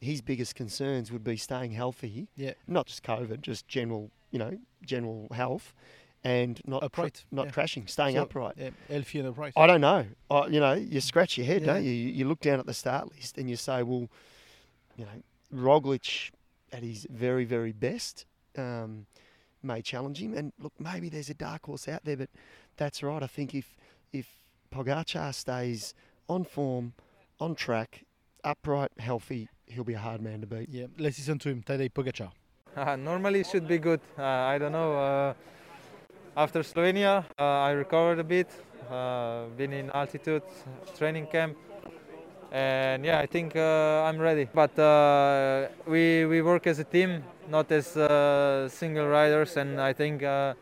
[0.00, 2.54] his biggest concerns would be staying healthy Yeah.
[2.68, 5.74] not just COVID, just general, you know, general health,
[6.22, 7.50] and not cr- Upright, not yeah.
[7.52, 8.54] crashing, staying So, upright.
[8.56, 9.52] Yeah, healthy and upright.
[9.56, 10.06] I don't know.
[10.30, 11.90] I, you know, you scratch your head, don't Yeah.
[11.90, 12.08] you?
[12.12, 14.08] You look down at the start list and you say, well,
[14.96, 16.30] you know, Roglic
[16.72, 19.06] at his very, very best um,
[19.62, 20.34] may challenge him.
[20.34, 22.30] And look, maybe there's a dark horse out there, but
[22.76, 23.22] that's right.
[23.22, 23.76] I think if
[24.12, 24.26] if
[24.72, 25.94] Pogacar stays
[26.28, 26.92] on form,
[27.38, 28.04] on track,
[28.44, 30.68] upright, healthy, he'll be a hard man to beat.
[30.70, 31.62] Yeah, let's listen to him.
[31.62, 32.30] Tadej Pogacar.
[32.76, 34.00] Uh, normally it should be good.
[34.18, 34.92] Uh, I don't know.
[34.96, 35.34] Uh,
[36.36, 38.48] after Slovenia, uh, I recovered a bit.
[38.88, 40.42] Uh, been in altitude
[40.98, 41.56] training camp,
[42.52, 44.48] and yeah, I think uh, I'm ready.
[44.52, 49.92] But uh, we we work as a team, not as uh, single riders, and I
[49.92, 50.54] think uh,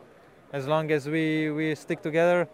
[0.53, 2.47] as long as we we stick together,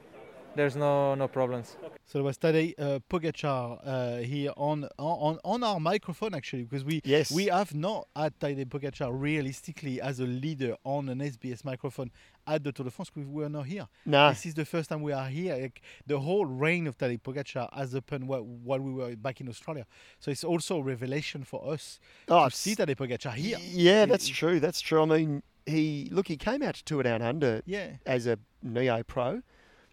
[0.56, 1.76] there's no no problems.
[2.06, 6.84] So it was Tadej uh, Pogacar uh, here on, on on our microphone actually because
[6.86, 7.32] we Yes.
[7.32, 12.12] we have not had Tadej Pogacar realistically as a leader on an SBS microphone
[12.48, 13.88] at the Tour de France because we were not here.
[14.06, 14.30] No.
[14.30, 15.56] This is the first time we are here.
[15.56, 19.50] Like, the whole reign of Tadej Pogacar has happened while, while we were back in
[19.50, 19.86] Australia.
[20.20, 23.58] So it's also a revelation for us Oh, to it's- see Tadej Pogacar here.
[23.62, 24.60] Yeah, that's true.
[24.60, 25.02] That's true.
[25.02, 29.02] I mean, he look, he came out to Tour Down Under Yeah, as a neo
[29.04, 29.42] pro.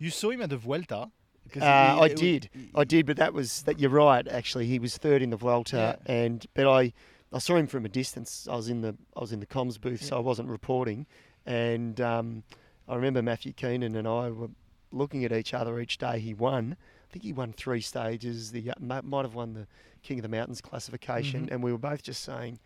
[0.03, 1.11] You saw him at the Vuelta.
[1.55, 3.79] Uh, he- I he- did, I did, but that was that.
[3.79, 4.27] You're right.
[4.29, 6.93] Actually, he was third in the Vuelta, and but I,
[7.33, 8.47] I saw him from a distance.
[8.51, 11.07] I was in the I was in the comms booth, so I wasn't reporting,
[11.45, 12.43] and um,
[12.89, 14.51] I remember Matthew Keenan and I were
[14.93, 16.21] looking at each other each day.
[16.21, 16.77] He won.
[16.81, 18.53] I think he won three stages.
[18.53, 19.67] The uh, might have won the
[20.03, 21.53] King of the Mountains classification, Mhm.
[21.53, 22.61] and we were both just saying,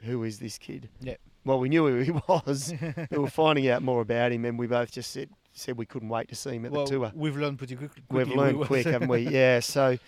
[0.00, 1.14] "Who is this kid?" Yeah.
[1.44, 2.74] Well, we knew who he was.
[3.10, 6.08] we were finding out more about him, and we both just said said we couldn't
[6.08, 7.12] wait to see him at well, the tour.
[7.14, 8.16] We've learned pretty quick, quickly.
[8.16, 9.20] We've learned was- quick, haven't we?
[9.28, 9.60] Yeah.
[9.60, 9.98] So,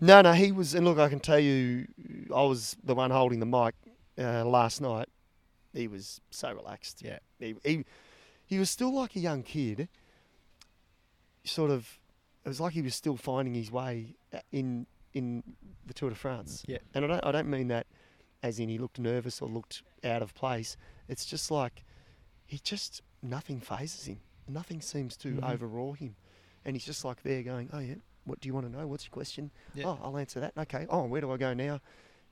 [0.00, 1.86] no, no, he was, and look, I can tell you,
[2.34, 3.74] I was the one holding the mic
[4.18, 5.08] uh, last night.
[5.72, 7.02] He was so relaxed.
[7.04, 7.18] Yeah.
[7.38, 7.84] He, he,
[8.46, 9.88] he was still like a young kid.
[11.44, 11.98] Sort of,
[12.44, 15.42] it was like he was still finding his way uh, in in
[15.86, 16.64] the Tour de France.
[16.66, 16.78] Yeah.
[16.94, 17.86] And I don't, I don't mean that
[18.42, 20.76] as in he looked nervous or looked out of place.
[21.08, 21.84] It's just like
[22.46, 24.20] he just nothing phases him.
[24.48, 25.44] Nothing seems to Mhm.
[25.54, 26.16] overawe him,
[26.64, 28.86] and he's just like there going, "Oh yeah, what do you want to know?
[28.86, 29.50] What's your question?
[29.74, 29.86] Yeah.
[29.86, 30.56] Oh, I'll answer that.
[30.56, 30.86] Okay.
[30.88, 31.80] Oh, where do I go now?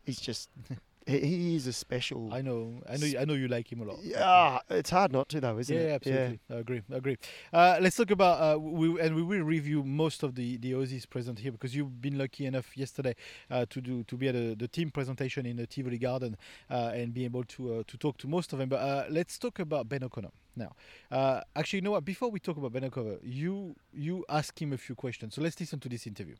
[0.02, 0.48] He's just
[1.06, 2.32] he, he is a special.
[2.32, 3.98] I know, I know, I know you like him a lot.
[4.02, 5.86] yeah, it's hard not to though, isn't yeah, it?
[5.86, 6.40] Yeah, absolutely.
[6.50, 6.82] I agree.
[6.92, 7.16] I agree.
[7.52, 11.08] Uh, let's talk about uh, we and we will review most of the the Aussies
[11.08, 13.14] present here because you've been lucky enough yesterday
[13.50, 16.36] uh, to do to be at a, the team presentation in the Tivoli Garden
[16.70, 18.68] uh, and be able to uh, to talk to most of them.
[18.68, 20.72] But uh, let's talk about Ben O'Connor now.
[21.10, 22.04] Uh, actually, you know what?
[22.04, 25.34] Before we talk about Ben O'Connor, you you ask him a few questions.
[25.34, 26.34] So let's listen to this interview.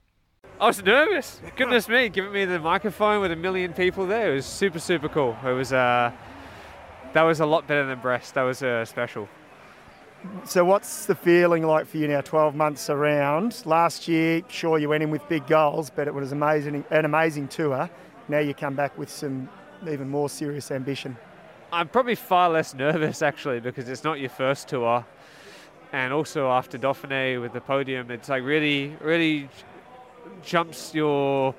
[0.59, 1.39] I was nervous.
[1.55, 4.33] Goodness me, giving me the microphone with a million people there.
[4.33, 5.37] It was super, super cool.
[5.45, 6.11] It was, uh,
[7.13, 8.33] that was a lot better than Brest.
[8.35, 9.29] That was uh, special.
[10.45, 13.63] So, what's the feeling like for you now, 12 months around?
[13.67, 17.49] Last year, sure, you went in with big goals, but it was amazing, an amazing
[17.49, 17.91] tour.
[18.29, 19.51] Now you come back with some
[19.87, 21.19] even more serious ambition.
[21.71, 25.05] I'm probably far less nervous actually because it's not your first tour.
[25.93, 29.51] And also after Dauphiné with the podium, it's like really, really
[30.43, 31.55] jumps your,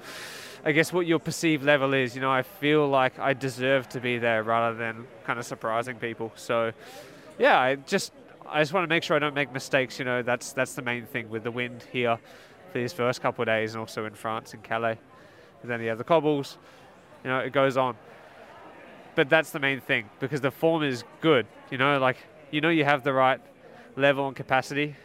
[0.64, 2.16] I guess, what your perceived level is.
[2.16, 5.98] You know, I feel like I deserve to be there rather than kind of surprising
[5.98, 6.32] people.
[6.36, 6.72] So,
[7.38, 8.12] yeah, I just,
[8.50, 10.00] I just want to make sure I don't make mistakes.
[10.00, 12.18] You know, that's that's the main thing with the wind here
[12.72, 14.98] for these first couple of days, and also in France and Calais.
[15.62, 16.58] And then you have the cobbles.
[17.24, 17.96] You know, it goes on.
[19.16, 21.48] But that's the main thing because the form is good.
[21.72, 22.18] You know, like
[22.52, 23.42] you know you have the right
[23.96, 24.96] level and capacity.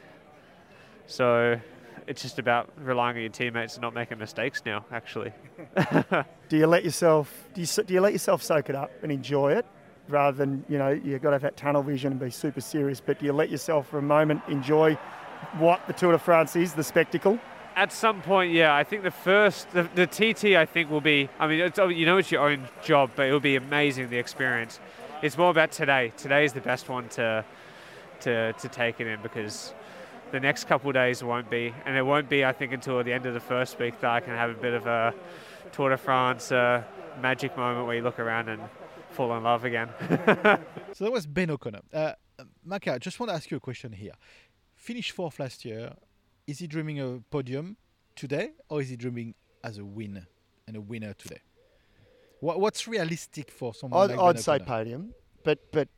[1.06, 1.60] So
[2.06, 4.84] it's just about relying on your teammates and not making mistakes now.
[4.90, 5.32] Actually,
[6.48, 9.52] Do you let yourself do you, do you let yourself soak it up and enjoy
[9.52, 9.66] it,
[10.08, 13.00] rather than you know you've got to have that tunnel vision and be super serious?
[13.00, 14.94] But do you let yourself for a moment enjoy
[15.58, 17.38] what the Tour de France is, the spectacle?
[17.76, 21.28] at some point, yeah, I think the first, the, the TT, I think will be.
[21.38, 24.10] I mean, it's, oh, you know, it's your own job, but it will be amazing
[24.10, 24.80] the experience.
[25.22, 26.12] It's more about today.
[26.16, 27.44] Today is the best one to
[28.20, 29.72] to to take it in because
[30.32, 33.12] the next couple of days won't be, and it won't be, I think, until the
[33.12, 35.14] end of the first week that I can have a bit of a
[35.72, 36.82] Tour de France uh,
[37.20, 38.62] magic moment where you look around and
[39.10, 39.88] fall in love again.
[40.94, 41.80] So that was Ben O'Connor.
[41.90, 42.12] Uh,
[42.62, 44.12] Maka, I just want to ask you a question here.
[44.76, 45.94] Finished fourth last year.
[46.46, 47.78] Is he dreaming of a podium
[48.14, 50.26] today, or is he dreaming as a win
[50.66, 51.40] and a winner today?
[52.40, 55.14] What, what's realistic for someone I'd, like I'd Ben say podium,
[55.44, 55.88] but but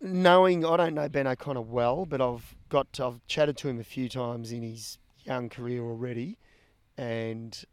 [0.00, 3.78] knowing I don't know Ben O'Connor well, but I've got to, I've chatted to him
[3.78, 6.38] a few times in his young career already,
[6.96, 7.64] and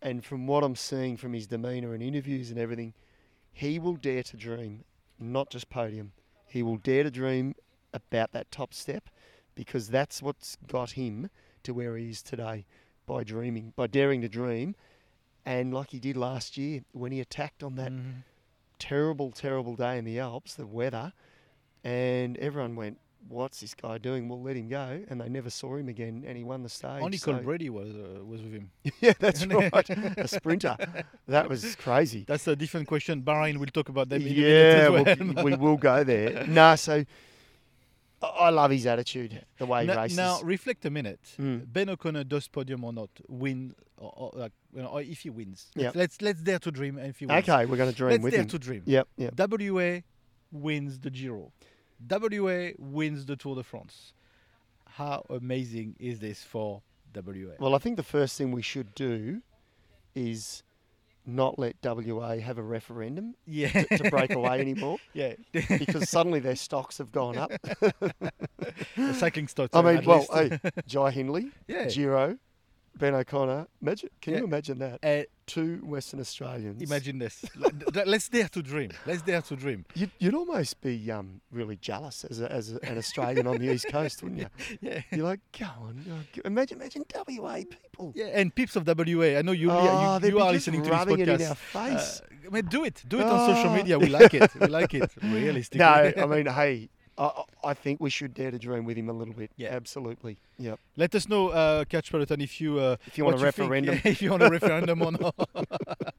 [0.00, 2.94] and from what I'm seeing from his demeanour and interviews and everything,
[3.52, 4.84] he will dare to dream,
[5.18, 6.12] not just podium.
[6.48, 7.54] He will dare to dream
[7.94, 9.08] about that top step,
[9.54, 11.30] because that's what's got him
[11.62, 12.66] to where he is today
[13.06, 14.74] by dreaming, by daring to dream,
[15.44, 18.22] and like he did last year when he attacked on that Mhm.
[18.82, 21.12] Terrible, terrible day in the Alps, the weather,
[21.84, 24.28] and everyone went, "What's this guy doing?
[24.28, 27.00] We'll let him go." And they never saw him again, and he won the stage.
[27.00, 28.70] Only so- Colbrelli was uh, was with him.
[29.00, 30.76] yeah, that's right, a sprinter.
[31.28, 32.24] That was crazy.
[32.26, 33.22] That's a different question.
[33.22, 34.20] Bahrain, we'll talk about that.
[34.20, 35.44] Yeah, we'll- well.
[35.48, 36.44] we will go there.
[36.48, 37.04] No, so
[38.20, 40.16] I I love his attitude, the way he now, races.
[40.16, 41.20] now, reflect a minute.
[41.40, 41.72] Mm.
[41.72, 45.30] Ben O'Connor does podium or not, win, or, or, like, you know, or if he
[45.30, 45.70] wins.
[45.76, 45.96] Let's, Yep.
[45.96, 47.48] let's let's dare to dream, and if he wins.
[47.48, 48.48] okay, we're going to dream let's with dare him.
[48.48, 48.82] to dream.
[48.86, 49.34] Yep, yep.
[49.38, 50.00] WA
[50.50, 51.52] wins the Giro.
[52.08, 54.12] WA wins the Tour de France.
[54.86, 56.82] How amazing is this for
[57.14, 57.54] WA?
[57.58, 59.40] Well, I think the first thing we should do
[60.14, 60.62] is
[61.24, 65.34] not let WA have a referendum yeah, to, to break away anymore yeah.
[65.52, 67.52] because suddenly their stocks have gone up.
[68.96, 69.70] The cycling stats.
[69.72, 71.88] I mean, well, hey, Jai Hindley, yeah.
[71.88, 72.36] Giro,
[72.98, 73.66] Ben O'Connor.
[73.80, 74.38] Imagine, can Yeah.
[74.40, 74.98] you imagine that?
[75.02, 76.80] Uh, Two Western Australians.
[76.80, 77.44] imagine this.
[77.56, 78.90] Let- th- Let's dare to dream.
[79.06, 79.84] Let's dare to dream.
[79.94, 83.70] You'd, you'd almost be um, really jealous as, a, as a, an Australian on the
[83.72, 84.46] East Coast, wouldn't you?
[84.80, 85.02] Yeah.
[85.10, 86.04] You're like, go on.
[86.10, 88.12] oh, Imagine, imagine WA people.
[88.14, 89.36] Yeah, and peeps of WA.
[89.38, 91.48] I know you, Oh, you, you are listening to this rubbing it in podcast.
[91.50, 92.20] our face.
[92.20, 93.02] Uh, I mean, do it.
[93.08, 93.74] Do it on social Oh.
[93.76, 93.98] media.
[93.98, 94.50] We like it.
[94.58, 95.10] We like it.
[95.22, 95.80] Realistically.
[95.80, 99.08] no, I mean, hey, I, I- I think we should dare to dream with him
[99.08, 99.52] a little bit.
[99.56, 99.68] Yeah.
[99.70, 100.36] Absolutely.
[100.58, 100.74] Yeah.
[100.96, 103.44] Let us know, uh, Catch Peloton, if you uh, If you want a think.
[103.58, 103.94] referendum.
[104.04, 105.34] Yeah, if you want a referendum or not.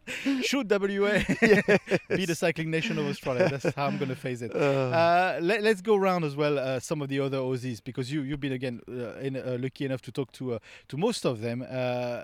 [0.43, 1.19] Should WA
[2.09, 3.49] be the cycling nation of Australia?
[3.49, 4.55] That's how I'm going to phrase it.
[4.55, 4.59] Uh,
[5.03, 8.21] Uh, let, us go around as well uh, some of the other Aussies because you
[8.21, 11.41] you've been again uh, in, uh, lucky enough to talk to uh, to most of
[11.41, 11.61] them.
[11.61, 12.23] Uh,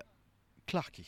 [0.67, 1.05] Clarky.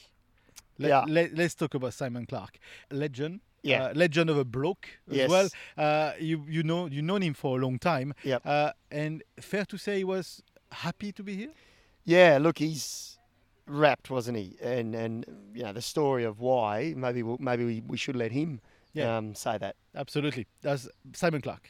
[0.80, 1.04] Let, Yeah.
[1.08, 3.39] let, us talk about Simon Clarke, legend.
[3.63, 3.84] Yeah.
[3.86, 5.30] Uh, legend of a bloke as Yes.
[5.30, 5.47] well.
[5.78, 8.13] Uh, you you know you known him for a long time.
[8.24, 8.41] Yep.
[8.45, 11.52] Uh, and fair to say he was happy to be here.
[12.06, 13.17] yeah, look, he's
[13.67, 14.58] wrapped, wasn't he?
[14.62, 16.93] And and you know the story of why.
[16.97, 18.62] Maybe we'll, maybe we, we should let him
[18.93, 19.17] Yeah.
[19.17, 19.76] um, say that.
[19.95, 20.47] Absolutely.
[20.62, 21.69] That's Simon Clarke.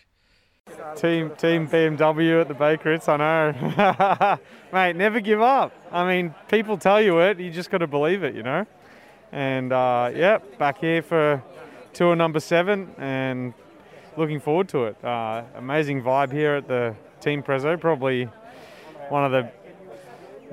[0.95, 4.37] Team Team BMW at the Bakerits, I know.
[4.73, 5.73] Mate, never give up.
[5.91, 8.65] I mean, people tell you it, you just got to believe it, you know.
[9.31, 11.41] And uh, yeah, back here for
[11.93, 13.53] tour number seven, and
[14.17, 15.03] looking forward to it.
[15.03, 18.25] Uh, amazing vibe here at the Team Prezzo, probably
[19.09, 19.51] one of the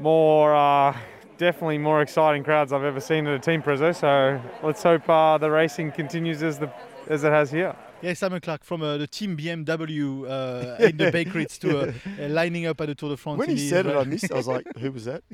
[0.01, 0.97] more, uh,
[1.39, 3.95] definitely more exciting crowds I've ever seen at a Team Prezzo.
[3.95, 6.71] So let's hope uh, the racing continues as the
[7.09, 7.75] as it has here.
[8.01, 11.93] Yeah, Simon Clarke from uh, the team BMW uh, in the Bakerits to uh,
[12.25, 13.39] uh, lining up at the Tour de France.
[13.39, 14.31] When he said it, I missed.
[14.31, 15.25] I was like, "Who was that?"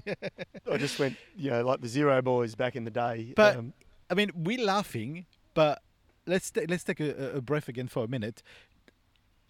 [0.70, 3.34] I just went, you know, like the Zero Boys back in the day.
[3.36, 3.74] But um,
[4.08, 5.82] I mean, we're laughing, but
[6.26, 8.42] let's ta- let's take a, a breath again for a minute.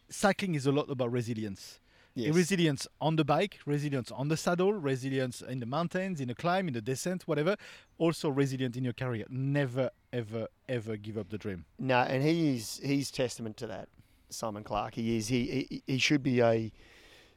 [0.08, 1.80] Cycling is a lot about resilience.
[2.14, 2.34] yes.
[2.34, 6.68] Resilience on the bike, resilience on the saddle, resilience in the mountains, in the climb,
[6.68, 7.56] in the descent, whatever.
[7.98, 9.24] Also resilient in your career.
[9.30, 11.64] Never, ever, ever give up the dream.
[11.78, 13.88] No, and he's he's testament to that,
[14.30, 14.94] Simon Clarke.
[14.94, 15.28] He is.
[15.28, 16.70] He he, he should be a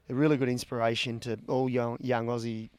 [0.10, 2.70] a really good inspiration to all young young Aussie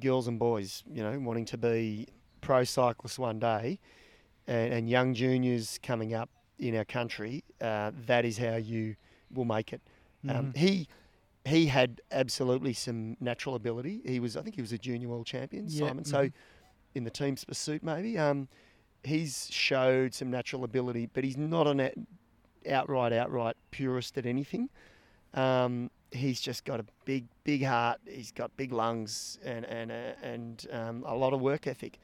[0.00, 0.82] girls and boys.
[0.90, 2.08] You know, wanting to be
[2.40, 3.78] pro cyclists one day,
[4.46, 7.44] and, and young juniors coming up in our country.
[7.60, 8.96] Uh, that is how you
[9.32, 9.80] will make it.
[10.28, 10.56] Um, Mhm.
[10.56, 10.88] he.
[11.44, 14.00] He had absolutely some natural ability.
[14.04, 16.04] He was, I think, he was a junior world champion, Yeah, Simon.
[16.04, 16.32] So, mhm.
[16.96, 18.18] in the team's pursuit, maybe.
[18.18, 18.48] Um,
[19.04, 22.06] he's showed some natural ability, but he's not an
[22.68, 24.70] outright, outright purist at anything.
[25.34, 28.00] Um, he's just got a big, big heart.
[28.08, 32.00] He's got big lungs and and uh, and um, a lot of work ethic,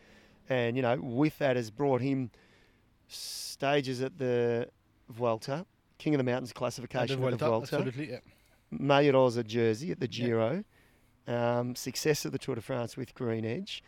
[0.53, 2.31] and you know, with that has brought him
[3.09, 4.69] stages at the
[5.09, 5.67] Vuelta,
[5.99, 8.11] King of the Mountains At the classification at the Vuelta, absolutely.
[8.11, 8.19] Yeah.
[8.73, 10.27] Mayoros jersey at the Yeah.
[10.27, 10.65] Giro,
[11.27, 13.83] um, success at the Tour de France with Green Edge,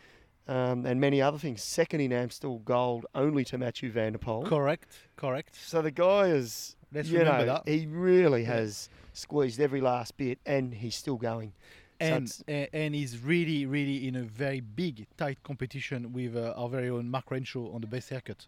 [0.47, 1.63] um, and many other things.
[1.63, 4.45] Second in Amstel Gold only to Mathieu Van der Poel.
[4.45, 5.07] Correct.
[5.15, 5.55] Correct.
[5.55, 7.67] So the guy is, Let's you remember know, that.
[7.67, 8.53] he really Yeah.
[8.57, 11.53] has squeezed every last bit, and he's still going.
[12.01, 16.53] So and it's- and he's really really in a very big tight competition with uh,
[16.57, 18.47] our very own Mark Renshaw on the best haircut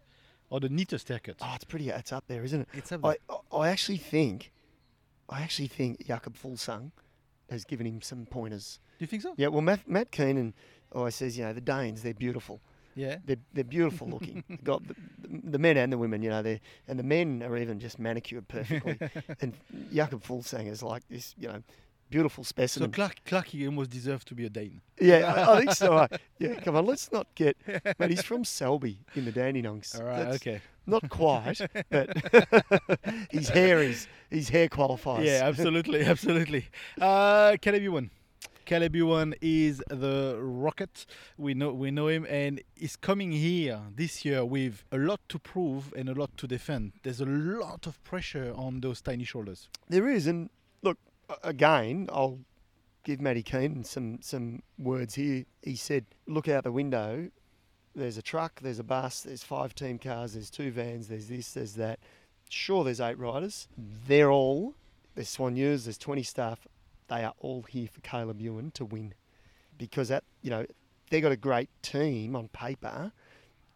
[0.50, 1.36] or the neatest haircut.
[1.40, 1.88] Oh, it's pretty.
[1.88, 2.68] It's up there, isn't it?
[2.74, 3.16] It's up there.
[3.52, 4.52] I, I actually think,
[5.28, 6.90] I actually think Jakob Fuglsang
[7.50, 8.80] has given him some pointers.
[8.98, 9.34] Do you think so?
[9.36, 9.48] Yeah.
[9.48, 10.54] Well, Matt, Matt Keenan
[10.92, 12.60] always says, you know, the Danes, they're beautiful.
[12.94, 13.16] Yeah.
[13.24, 14.42] They're, they're beautiful looking.
[14.64, 14.94] Got the,
[15.44, 18.48] the men and the women, you know, they and the men are even just manicured
[18.48, 18.98] perfectly.
[19.40, 19.54] and
[19.92, 21.62] Jakob Fuglsang is like this, you know,
[22.10, 22.90] beautiful So specimen.
[22.92, 24.80] Clarke Clarke he almost deserves to be a Dane.
[25.00, 26.06] yeah, I, I think so.
[26.38, 27.56] Yeah, come on, let's not get.
[27.98, 29.98] But he's from Selby in the Dandenongs.
[29.98, 30.24] All right.
[30.24, 30.60] That's okay.
[30.86, 32.08] Not quite, but
[33.30, 35.26] his hair is his hair qualifies.
[35.26, 36.66] Yeah, absolutely, absolutely.
[37.00, 38.10] Uh, Caleb Ewan.
[38.64, 41.06] Caleb Ewan is the rocket.
[41.38, 45.38] We know we know him, and he's coming here this year with a lot to
[45.38, 46.92] prove and a lot to defend.
[47.02, 49.68] There's a lot of pressure on those tiny shoulders.
[49.88, 50.50] There is, and
[51.42, 52.08] again.
[52.12, 52.38] I'll
[53.04, 55.44] give Matty Keenan some some words here.
[55.62, 57.30] He said, "Look out the window.
[57.94, 58.60] There's a truck.
[58.60, 59.22] There's a bus.
[59.22, 60.34] There's five team cars.
[60.34, 61.08] There's two vans.
[61.08, 61.52] There's this.
[61.52, 61.98] There's that.
[62.48, 63.68] Sure, there's eight riders.
[64.06, 64.74] They're all
[65.14, 65.84] there's soigneurs.
[65.84, 66.66] There's 20 staff.
[67.08, 69.14] They are all here for Caleb Ewan to win,
[69.76, 70.64] because that you know
[71.10, 73.12] they got a great team on paper."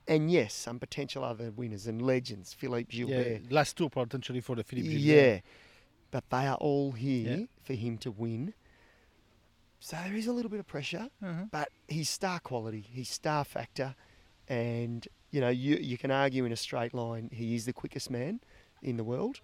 [0.08, 4.56] And yes, some potential other winners and legends, Philippe Gilbert, Yeah, last tour potentially for
[4.56, 5.00] the Philippe Gilbert.
[5.00, 5.40] yeah,
[6.12, 7.44] but they are all here Yeah.
[7.64, 8.55] for him to win.
[9.81, 11.46] So there is a little bit of pressure, Uh-huh.
[11.51, 13.96] but he's star quality, he's star factor,
[14.48, 18.09] and you know you you can argue in a straight line he is the quickest
[18.11, 18.40] man
[18.81, 19.40] in the world.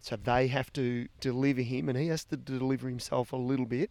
[0.00, 3.90] So they have to deliver him, and he has to deliver himself a little bit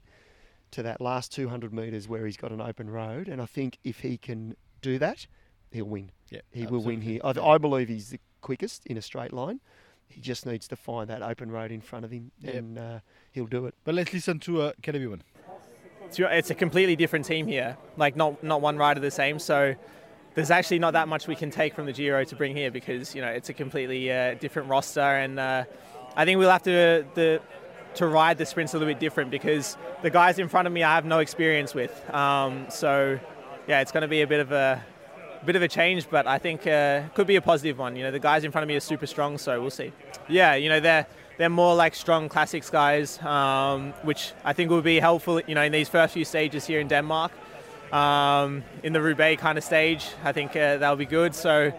[0.71, 3.27] to that last 200 metres where he's got an open road.
[3.27, 5.25] And I think if he can do that,
[5.71, 6.11] he'll win.
[6.29, 7.19] Yeah, He will win here.
[7.23, 9.59] I, I believe he's the quickest in a straight line.
[10.13, 12.53] He just needs to find that open road in front of him, Yep.
[12.55, 12.99] and uh,
[13.31, 13.73] he'll do it.
[13.83, 15.23] But let's listen to uh, Caleb Ewan.
[16.05, 17.77] it's, it's a completely different team here.
[17.97, 19.39] Like not not one rider the same.
[19.39, 19.73] So
[20.35, 23.15] there's actually not that much we can take from the Giro to bring here because
[23.15, 25.63] you know it's a completely uh, different roster, and uh,
[26.15, 27.41] I think we'll have to the
[27.95, 30.83] to ride the sprints a little bit different because the guys in front of me
[30.83, 31.93] I have no experience with.
[32.13, 33.19] Um, so
[33.67, 34.83] yeah, it's going to be a bit of a
[35.45, 37.95] bit of a change, but I think uh, could be a positive one.
[37.95, 39.91] You know, the guys in front of me are super strong, so we'll see.
[40.27, 41.05] Yeah, you know they're
[41.37, 45.41] they're more like strong classics guys, um, which I think will be helpful.
[45.41, 47.31] You know, in these first few stages here in Denmark,
[47.91, 51.35] um, in the Roubaix kind of stage, I think uh, that'll be good.
[51.35, 51.73] So.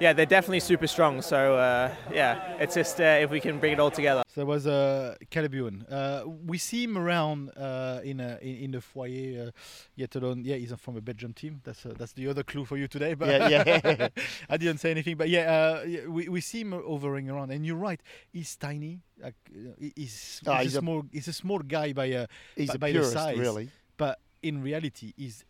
[0.00, 1.22] Yeah, they're definitely super strong.
[1.22, 4.22] So uh, yeah, it's just uh, if we can bring it all together.
[4.34, 5.82] So that was uh, Caleb Ewan.
[5.90, 9.50] Uh, we see him around uh, in, a, in in the foyer, uh,
[9.94, 10.42] yet alone.
[10.44, 11.60] Yeah, he's from a Belgium team.
[11.64, 13.14] That's uh, that's the other clue for you today.
[13.14, 14.08] But Yeah, yeah.
[14.48, 15.16] I didn't say anything.
[15.16, 15.52] But yeah,
[15.84, 18.00] uh, we, we see him hovering around, and you're right.
[18.32, 19.00] He's tiny.
[19.22, 21.02] Like uh, he- he's, Oh, he's, he's a a- small.
[21.12, 23.38] He's a small guy by uh, He's by, a by purist, the size.
[23.38, 23.70] really.
[23.98, 25.44] But in reality, he's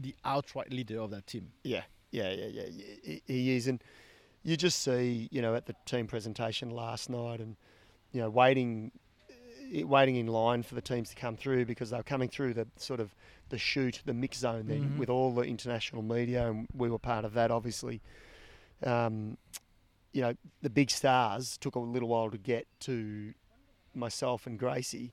[0.00, 1.52] the outright leader of that team.
[1.62, 1.82] Yeah,
[2.12, 3.18] yeah, yeah, yeah.
[3.26, 3.82] He, is, and
[4.44, 7.56] you just see, you know, at the team presentation last night, and
[8.12, 8.92] you know, waiting,
[9.74, 12.54] eh, waiting in line for the teams to come through because they were coming through
[12.54, 13.14] the sort of
[13.48, 14.96] the shoot, the mix zone then Mhm.
[14.96, 18.00] with all the international media, and we were part of that, obviously.
[18.84, 19.38] Um,
[20.12, 23.32] you know, the big stars took a little while to get to
[23.94, 25.12] myself and Gracie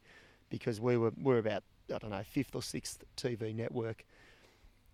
[0.49, 4.05] because we were we are about I don't know fifth or sixth TV network.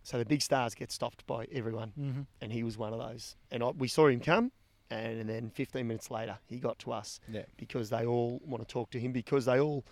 [0.06, 2.22] So the big stars get stopped by everyone, Mm-hmm.
[2.41, 3.36] and he was one of those.
[3.51, 4.51] And I, we saw him come,
[4.91, 7.41] and then 15 minutes later he got to us Yeah.
[7.58, 9.84] because they all want to talk to him because they all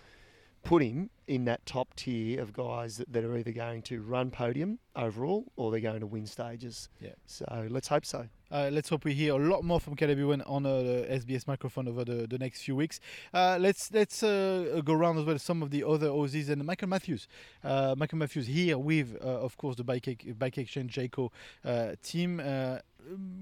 [0.64, 4.30] put him in that top tier of guys that, that are either going to run
[4.30, 6.88] podium overall or they're going to win stages.
[7.00, 7.10] Yeah.
[7.26, 8.28] So let's hope so.
[8.50, 11.46] Uh, let's hope we hear a lot more from Caleb Ewan on uh, the SBS
[11.46, 13.00] microphone over the, the next few weeks.
[13.32, 16.88] Uh, let's let's uh, go around as well some of the other Aussies and Michael
[16.88, 17.28] Matthews.
[17.62, 21.30] Uh, Michael Matthews here with, uh, of course, the Bike, Bike Exchange Jayco
[21.64, 22.40] uh, team.
[22.40, 22.78] Uh,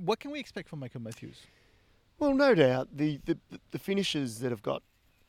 [0.05, 1.41] what can we expect from Michael Matthews?
[2.19, 3.39] Well, no doubt the, the
[3.71, 4.83] the finishers that have got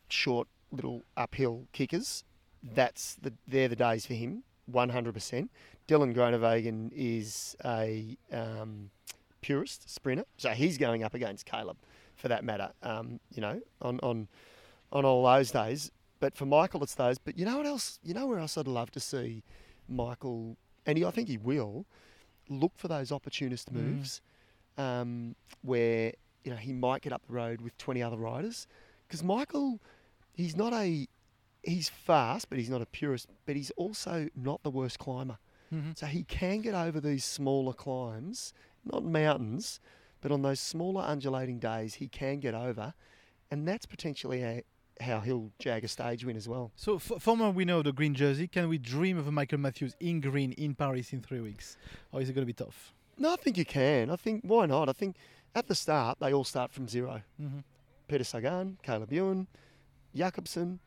[0.08, 2.24] short little uphill kickers,
[2.64, 5.52] that's the they're the days for him, one hundred percent.
[5.88, 8.90] Dylan Groenewegen is a um,
[9.42, 11.78] purist sprinter, so he's going up against Caleb,
[12.16, 12.72] for that matter.
[12.82, 14.28] Um, you know, on on
[14.92, 15.92] on all those days.
[16.20, 17.18] But for Michael, it's those.
[17.18, 18.00] But you know what else?
[18.04, 19.44] You know where else I'd love to see
[19.90, 20.56] Michael,
[20.86, 21.86] and he, I think he will
[22.50, 23.76] look for those opportunist Mm.
[23.76, 24.22] moves,
[24.78, 26.14] um, where
[26.46, 28.68] you know he might get up the road with 20 other riders
[29.08, 29.80] because Michael
[30.34, 31.08] he's not a
[31.64, 35.38] he's fast but he's not a purist but he's also not the worst climber
[35.74, 35.98] Mhm.
[35.98, 38.54] so he can get over these smaller climbs
[38.86, 39.80] not mountains
[40.22, 42.94] but on those smaller undulating days he can get over
[43.50, 44.64] and that's potentially a,
[45.02, 48.14] how he'll jag a stage win as well So, f- former winner of the green
[48.14, 51.78] jersey, can we dream of a Michael Matthews in green in Paris in three weeks?
[52.12, 52.94] Or is it going to be tough?
[53.18, 55.16] no I think you can I think why not I think
[55.56, 57.60] at the start they all start from zero Mm-hmm.
[58.08, 59.48] Peter Sagan, Caleb Ewan,
[60.16, 60.80] Jakobsen,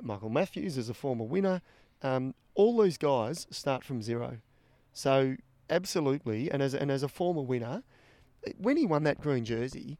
[0.00, 1.60] Michael Matthews is a former winner.
[2.02, 4.38] Um, all these guys start from zero.
[4.92, 5.36] So
[5.68, 7.82] absolutely, and as and as a former winner,
[8.56, 9.98] when he won that green jersey,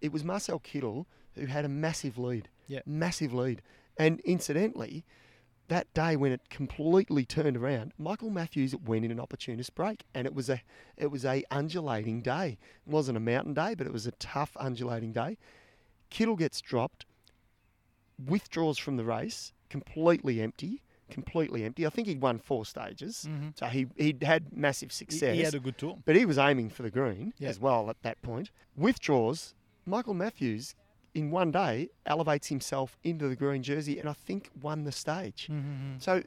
[0.00, 2.48] it was Marcel Kittel who had a massive lead.
[2.66, 2.80] Yeah.
[2.86, 3.60] Massive lead.
[3.96, 5.04] And incidentally,
[5.68, 10.26] that day when it completely turned around, Michael Matthews went in an opportunist break, and
[10.26, 10.60] it was a
[10.96, 12.58] it was a undulating day.
[12.86, 15.38] It wasn't a mountain day, but it was a tough undulating day.
[16.10, 17.06] Kittel gets dropped,
[18.26, 21.86] withdraws from the race, completely empty, completely empty.
[21.86, 23.48] I think he'd won four stages, Mm-hmm.
[23.56, 25.34] so he he'd had massive success.
[25.36, 25.98] he had a good tour.
[26.04, 27.48] But he was aiming for the green Yeah.
[27.50, 28.50] as well at that point.
[28.76, 29.54] Withdraws.
[29.86, 30.74] Michael Matthews,
[31.14, 35.48] in one day, elevates himself into the green jersey and I think won the stage.
[35.52, 35.98] Mm-hmm.
[35.98, 36.22] So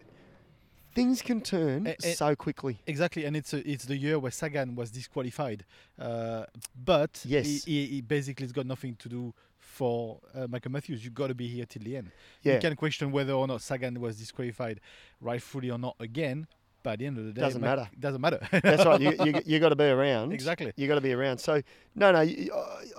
[0.93, 2.79] things can turn so quickly.
[2.87, 5.65] Exactly, and it's a, it's the year where Sagan was disqualified,
[5.99, 6.45] uh,
[6.85, 7.45] but Yes.
[7.65, 9.33] he, he, he basically has got nothing to do
[9.77, 11.03] for uh, Michael Matthews.
[11.03, 12.11] You've got to be here till the end.
[12.41, 12.55] Yeah.
[12.55, 14.81] You can question whether or not Sagan was disqualified,
[15.21, 15.95] rightfully or not.
[15.99, 16.47] Again,
[16.89, 17.89] at the end of the day, Doesn't Ma- matter.
[17.99, 18.39] Doesn't matter.
[18.51, 18.99] That's right.
[18.99, 20.33] You, you, you got to be around.
[20.33, 20.71] Exactly.
[20.75, 21.39] You got to be around.
[21.39, 21.61] So
[21.95, 22.19] no, no.
[22.19, 22.47] I,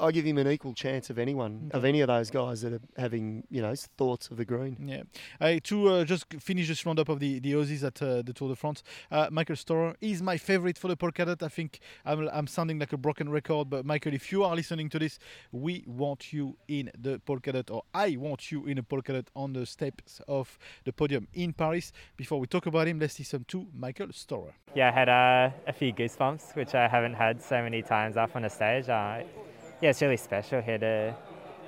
[0.01, 2.81] I give him an equal chance of anyone, of any of those guys that are
[2.97, 4.77] having you know thoughts of the green.
[4.89, 5.03] Yeah.
[5.41, 8.49] Uh, to uh, just finish this roundup of the, the Aussies at uh, the Tour
[8.51, 11.43] de France, uh, Michael Storer is my favorite for the Polkadot.
[11.43, 14.89] I think I'm, I'm sounding like a broken record, but Michael, if you are listening
[14.91, 15.19] to this,
[15.53, 19.67] we want you in the Polkadot, or I want you in a Polkadot on the
[19.67, 21.93] steps of the podium in Paris.
[22.17, 24.55] Before we talk about him, let's listen to Michael Storer.
[24.75, 28.35] Yeah, I had uh, a few goosebumps, which I haven't had so many times up
[28.35, 28.89] on a stage.
[28.89, 29.23] Uh,
[29.81, 31.15] yeah, it's really special here to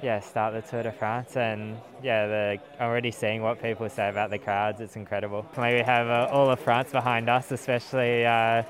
[0.03, 4.31] yeah start the Tour de France, and yeah, the already seeing what people say about
[4.31, 5.47] the crowds, it's incredible.
[5.57, 8.65] We have uh, all of France behind us, especially uh,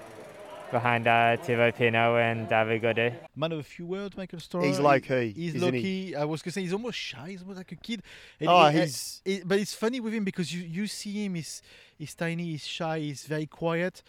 [0.70, 3.14] behind uh, Thibaut Pinot and David Gaudu.
[3.36, 4.64] Man of a few words, Michael Storer.
[4.64, 6.14] He's low key, He's isn't low he?
[6.14, 7.30] I was gonna say he's almost shy.
[7.30, 8.02] He's almost like a kid.
[8.38, 11.24] And Oh, he- uh, he's it, but it's funny with him because you, you see
[11.24, 11.62] him, he's,
[11.98, 14.02] he's tiny, he's shy, he's very quiet.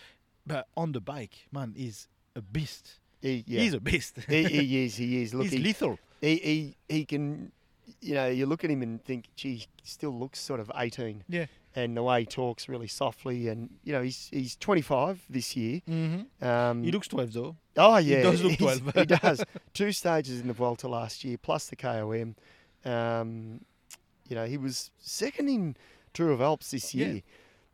[0.46, 3.00] But on the bike, man, he's a beast.
[3.22, 3.62] he, yeah.
[3.62, 4.18] He's a beast.
[4.28, 4.96] he, he is.
[4.96, 5.34] He is.
[5.36, 6.00] Look, he's he, lethal.
[6.20, 7.52] he, he he can.
[8.00, 11.24] You know, you look at him and think, gee, he still looks sort of 18.
[11.28, 11.46] Yeah.
[11.76, 15.82] And the way he talks really softly, and you know he's he's 25 this year.
[15.90, 16.46] Mm-hmm.
[16.46, 17.56] Um, He looks 12 though.
[17.78, 18.96] Oh yeah, he does look he's- 12.
[18.96, 19.44] he does.
[19.74, 22.36] Two stages in the Vuelta last year, plus the KOM.
[22.86, 23.62] Um,
[24.28, 25.76] you know, he was second in
[26.14, 27.16] Tour of Alps this year.
[27.16, 27.22] Yeah.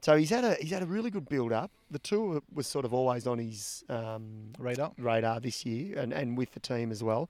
[0.01, 1.71] So he's had a he's had a really good build up.
[1.89, 4.91] The tour was sort of always on his um, Radar.
[4.97, 7.29] radar this year, and, and with the team as well.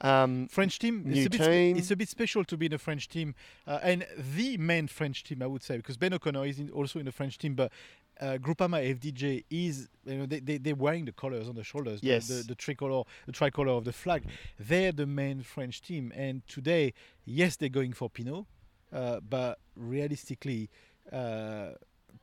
[0.00, 1.02] Um, French team.
[1.04, 1.76] New it's a bit, team.
[1.76, 3.34] It's a bit special to be in a French team,
[3.66, 6.98] uh, and the main French team, I would say, because Ben O'Connor is in, also
[6.98, 7.72] in the French team, but.
[8.20, 12.00] Uh, Groupama FDJ is, you know, they, they, they're wearing the colors on the shoulders,
[12.00, 12.26] the- Yes.
[12.26, 14.24] the, the, tricolor, the tricolor of the flag.
[14.58, 16.12] They're the main French team.
[16.16, 16.94] And today,
[17.24, 18.44] yes, they're going for Pinot,
[18.92, 20.68] uh, but realistically,
[21.12, 21.74] uh,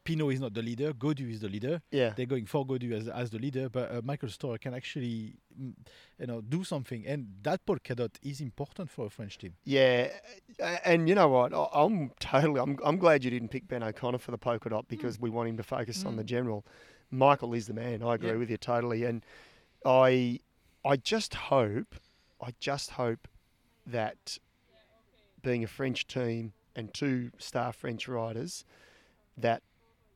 [0.05, 0.93] Pinot is not the leader.
[0.93, 1.81] Gaudu is the leader.
[1.91, 5.35] yeah, They're going for Gaudu as, as the leader, but uh, Michael Storer can actually,
[5.59, 5.73] mm,
[6.19, 9.53] you know, do something, and that polka dot is important for a French team.
[9.65, 10.09] yeah,
[10.85, 11.53] and you know what?
[11.53, 12.59] I- I'm totally.
[12.61, 15.49] I'm, I'm glad you didn't pick Ben O'Connor for the polka dot because we want
[15.49, 16.65] him to focus on the general.
[17.11, 18.01] Michael is the man.
[18.03, 18.35] I agree Yeah.
[18.35, 19.23] with you totally, and
[19.85, 20.39] I
[20.85, 21.95] I just hope,
[22.41, 23.27] I just hope
[23.87, 24.37] that
[25.41, 28.65] being a French team and two star French riders,
[29.37, 29.61] that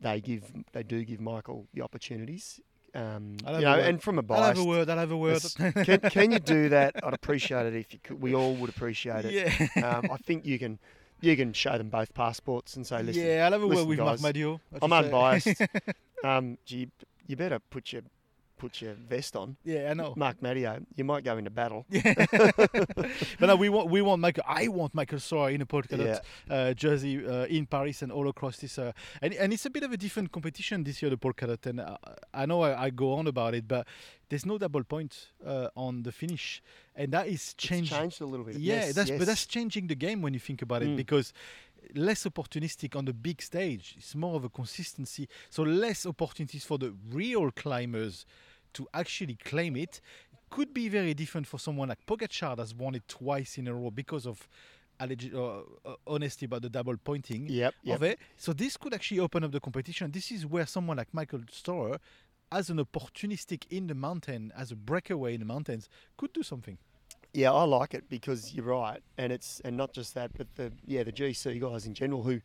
[0.02, 2.60] they give they do give Michael the opportunities.
[2.95, 4.89] Um, you know, and from a bias, a word.
[4.89, 5.43] I'll have a word.
[5.84, 6.95] can, can you do that?
[7.04, 8.20] I'd appreciate it if you could.
[8.20, 9.32] We all would appreciate it.
[9.32, 9.88] yeah.
[9.88, 10.80] Um, I think you can
[11.22, 13.97] you can show them both passports and say, listen, yeah, I'll have a word with
[13.97, 14.36] guys, Marc
[14.82, 15.62] I'm unbiased.
[16.24, 16.88] um, you,
[17.28, 18.04] you better put your
[18.60, 19.55] put your vest on.
[19.64, 20.14] yeah, I know.
[20.16, 21.86] Marc Madiot, you might go into battle.
[21.89, 22.14] Yeah.
[23.39, 24.43] but no, we want we want Michael.
[24.47, 28.57] I want Michael Storer in a polka uh, jersey uh, in Paris and all across
[28.57, 28.78] this.
[28.78, 28.91] Uh,
[29.22, 31.66] and and it's a bit of a different competition this year, the polka dot.
[31.66, 31.97] And uh,
[32.34, 33.88] I know I, I go on about it, but
[34.30, 36.62] there's no double point uh, on the finish,
[36.95, 37.97] and that is It's changing.
[37.97, 38.55] changed a little bit.
[38.57, 39.18] Yeah, yes, that's yes.
[39.20, 40.97] but that's changing the game when you think about it Mm.
[40.97, 41.34] because
[41.96, 43.96] less opportunistic on the big stage.
[43.98, 45.28] It's more of a consistency.
[45.50, 48.26] So less opportunities for the real climbers
[48.74, 50.02] to actually claim it.
[50.50, 53.92] Could be very different for someone like Pogacar that's won it twice in a row
[53.92, 54.48] because of
[55.00, 57.96] alleged, uh, uh, honesty about the double pointing Yep, yep.
[57.96, 58.20] of it.
[58.38, 60.12] So this could actually open up the competition.
[60.12, 62.00] This is where someone like Michael Storer,
[62.52, 66.78] as an opportunistic in the mountain, as a breakaway in the mountains, could do something.
[67.34, 70.72] Yeah, I like it because you're right, and it's and not just that, but the
[70.86, 72.42] yeah the GC guys in general who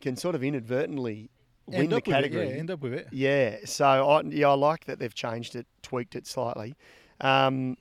[0.00, 1.30] can sort of inadvertently
[1.66, 2.48] win end the with it, category.
[2.48, 3.08] yeah, end up with it.
[3.10, 6.74] Yeah, so I, yeah, I like that they've changed it, tweaked it slightly.
[7.20, 7.76] Um,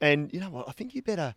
[0.00, 0.68] and you know what?
[0.68, 1.34] I think you better,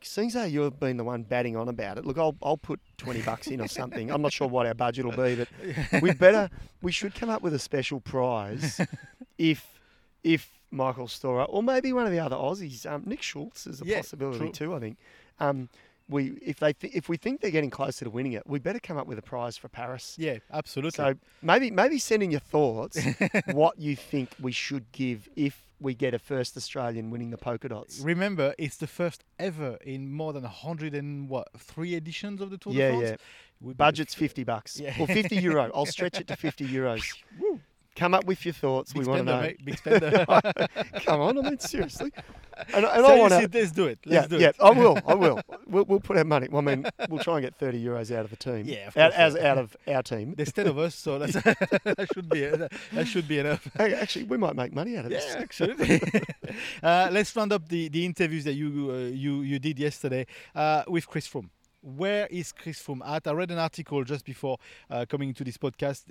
[0.00, 2.06] seeing as you've been the one batting on about it.
[2.06, 4.10] Look, I'll I'll put twenty bucks in or something.
[4.10, 6.48] I'm not sure what our budget will be, but we better
[6.80, 8.80] we should come up with a special prize
[9.38, 9.78] if
[10.24, 13.84] if Michael Storer or maybe one of the other Aussies, um, Nick Schultz is a
[13.86, 14.52] Yeah, possibility true.
[14.52, 14.74] too.
[14.74, 14.96] I think.
[15.40, 15.68] Um,
[16.10, 18.78] we if they th- if we think they're getting closer to winning it, we better
[18.80, 20.14] come up with a prize for Paris.
[20.18, 20.92] Yeah, absolutely.
[20.96, 22.98] So maybe maybe send in your thoughts
[23.52, 27.68] what you think we should give if we get a first Australian winning the polka
[27.68, 28.00] dots.
[28.00, 32.48] Remember, it's the first ever in more than a hundred and what three editions of
[32.50, 33.10] the Tour Yeah, de France.
[33.10, 33.16] yeah.
[33.60, 34.94] Would be the Budget's fifty bucks Yeah.
[34.98, 35.70] or fifty euro.
[35.74, 37.04] I'll stretch it to fifty euros.
[37.98, 38.92] Come up with your thoughts.
[38.92, 39.40] Big we want to know.
[39.40, 39.64] mate.
[39.64, 40.24] Big spender.
[41.04, 42.12] Come on, I mean seriously.
[42.74, 43.48] And, and I want to.
[43.52, 43.98] let's do it.
[44.04, 44.56] Yeah, Let's do yeah, it.
[44.60, 44.98] I will.
[45.06, 45.40] I will.
[45.70, 46.48] We'll, we'll put our money.
[46.50, 48.64] Well, I mean, we'll try and get thirty euros out of the team.
[48.64, 50.32] Yeah, of out, as out of our team.
[50.34, 53.68] There's ten of us, so that's, that should be that should be enough.
[53.76, 55.26] Hey, actually, we might make money out of this.
[55.28, 56.00] Yeah, absolutely.
[56.82, 60.84] uh, let's round up the, the interviews that you uh, you you did yesterday uh,
[60.88, 61.50] with Chris Froome.
[61.82, 63.26] Where is Chris Froome at?
[63.26, 64.56] I read an article just before
[64.90, 66.10] uh, coming into this podcast.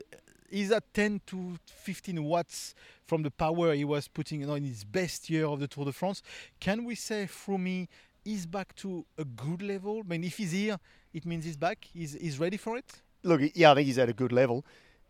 [0.50, 2.74] He's at 10 to 15 watts
[3.06, 5.92] from the power he was putting on in his best year of the Tour de
[5.92, 6.22] France.
[6.60, 7.88] Can we say Froome
[8.26, 10.02] is back to a good level?
[10.06, 10.78] I mean, if he's here,
[11.14, 11.86] it means he's back.
[11.94, 13.02] He's, he's ready for it.
[13.24, 14.66] Look, yeah, I think he's at a good level.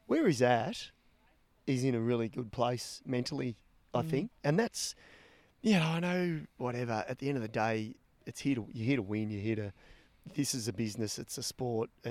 [0.08, 0.90] Where he's at,
[1.66, 3.56] he's in a really good place mentally,
[3.94, 4.10] I Mm.
[4.10, 4.96] think, and that's,
[5.62, 7.04] you know, I know whatever.
[7.08, 9.30] At the end of the day, it's here to you're here to win.
[9.30, 9.74] You're here to.
[10.36, 11.18] This is a business.
[11.20, 12.10] It's a sport, uh,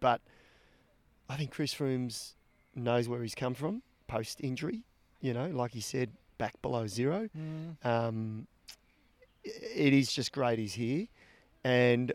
[0.00, 0.20] but
[1.28, 2.34] I think Chris Froome's
[2.74, 4.82] knows where he's come from post injury.
[5.20, 7.28] You know, like he said, back below zero.
[7.84, 8.46] Um,
[9.44, 11.06] it is just great he's here.
[11.64, 12.12] And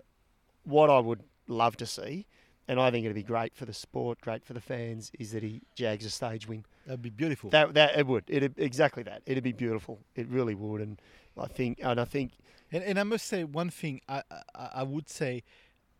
[0.64, 2.26] what I would love to see,
[2.68, 5.44] and I think it'd be great for the sport, great for the fans, is that
[5.44, 6.64] he jags a stage win.
[6.86, 7.50] That'd be beautiful.
[7.50, 8.24] That that it would.
[8.28, 9.24] It'd exactly that.
[9.26, 10.00] It'd be beautiful.
[10.16, 10.80] It really would.
[10.82, 11.02] And
[11.38, 12.32] I think, and I think,
[12.72, 14.02] And, and I must say one thing.
[14.08, 14.24] I,
[14.56, 15.44] I I would say,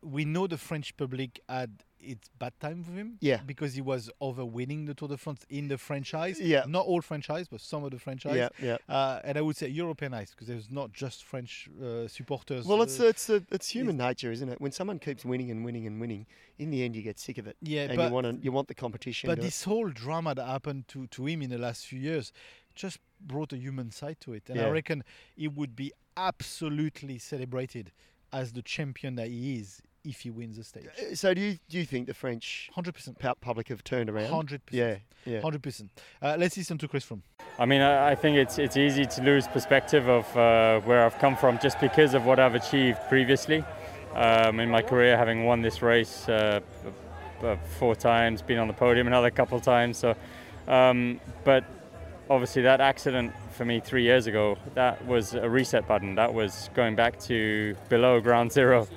[0.02, 3.18] we know the French public had it's bad time for him.
[3.22, 3.42] Yeah.
[3.46, 6.40] Because he was over winning the Tour de France in the franchise.
[6.40, 6.64] Yeah.
[6.68, 8.36] Not all franchise, but some of the franchise.
[8.36, 8.78] Yeah, yeah.
[8.90, 12.66] Uh, and I would say Europeanized because there's not just French uh, supporters.
[12.66, 14.60] Well, it's uh, it's a, it's human nature, isn't it?
[14.60, 16.26] When someone keeps winning and winning and winning,
[16.58, 17.58] in the end you get sick of it.
[17.62, 19.30] Yeah, and but- you want to, you want the competition.
[19.30, 22.32] But this whole drama that happened to, to him in the last few years
[22.76, 24.44] just brought a human side to it.
[24.50, 25.04] And I reckon
[25.36, 27.92] he would be absolutely celebrated
[28.34, 30.86] as the champion that he is if he wins the stage.
[31.00, 34.30] Uh, So do you do you think the French 100% public have turned around?
[34.32, 34.60] 100%.
[34.72, 35.42] Yeah, yeah.
[35.42, 35.90] 100%.
[36.22, 37.22] Uh, let's listen to Chris Froome.
[37.60, 41.18] I mean, I, I think it's it's easy to lose perspective of uh, where I've
[41.20, 43.64] come from just because of what I've achieved previously
[44.16, 46.90] um, in my career, having won this race uh, b-
[47.42, 49.98] b- four times, been on the podium another couple of times.
[49.98, 50.16] So,
[50.68, 51.64] um, but
[52.30, 56.16] obviously that accident for me three years ago, that was a reset button.
[56.16, 58.88] That was going back to below ground zero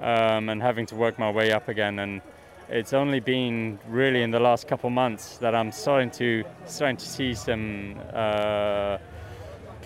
[0.00, 1.98] um, and having to work my way up again.
[1.98, 2.20] And
[2.68, 7.06] it's only been really in the last couple months that I'm starting to starting to
[7.06, 8.98] see some uh,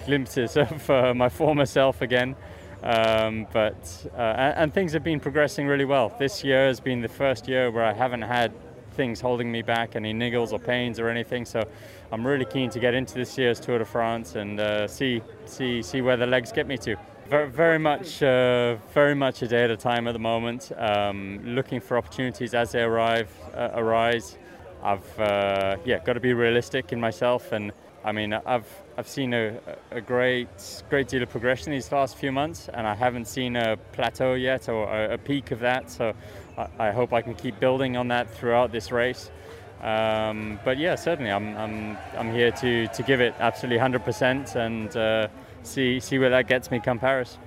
[0.04, 2.36] glimpses of uh, my former self again.
[2.82, 6.14] Um, but uh, and, things have been progressing really well.
[6.18, 8.52] This year has been the first year where I haven't had
[8.92, 11.46] things holding me back, any niggles or pains or anything.
[11.46, 11.62] So
[12.12, 15.80] I'm really keen to get into this year's Tour de France and uh, see see
[15.80, 16.96] see where the legs get me to.
[17.28, 20.70] Very, very much, uh, very much a day at a time at the moment.
[20.76, 24.36] Um, looking for opportunities as they arrive, uh, arise.
[24.82, 27.72] I've, uh, yeah, got to be realistic in myself, and
[28.04, 28.68] I mean, I've,
[28.98, 29.58] I've seen a,
[29.90, 33.78] a great, great deal of progression these last few months, and I haven't seen a
[33.92, 35.90] plateau yet or a, peak of that.
[35.90, 36.12] So,
[36.58, 39.30] I, I hope I can keep building on that throughout this race.
[39.80, 44.94] Um, but yeah, certainly, I'm, I'm, I'm here to, to give it absolutely 100% and
[44.94, 45.28] uh,
[45.64, 47.38] see, see where that gets me come Paris.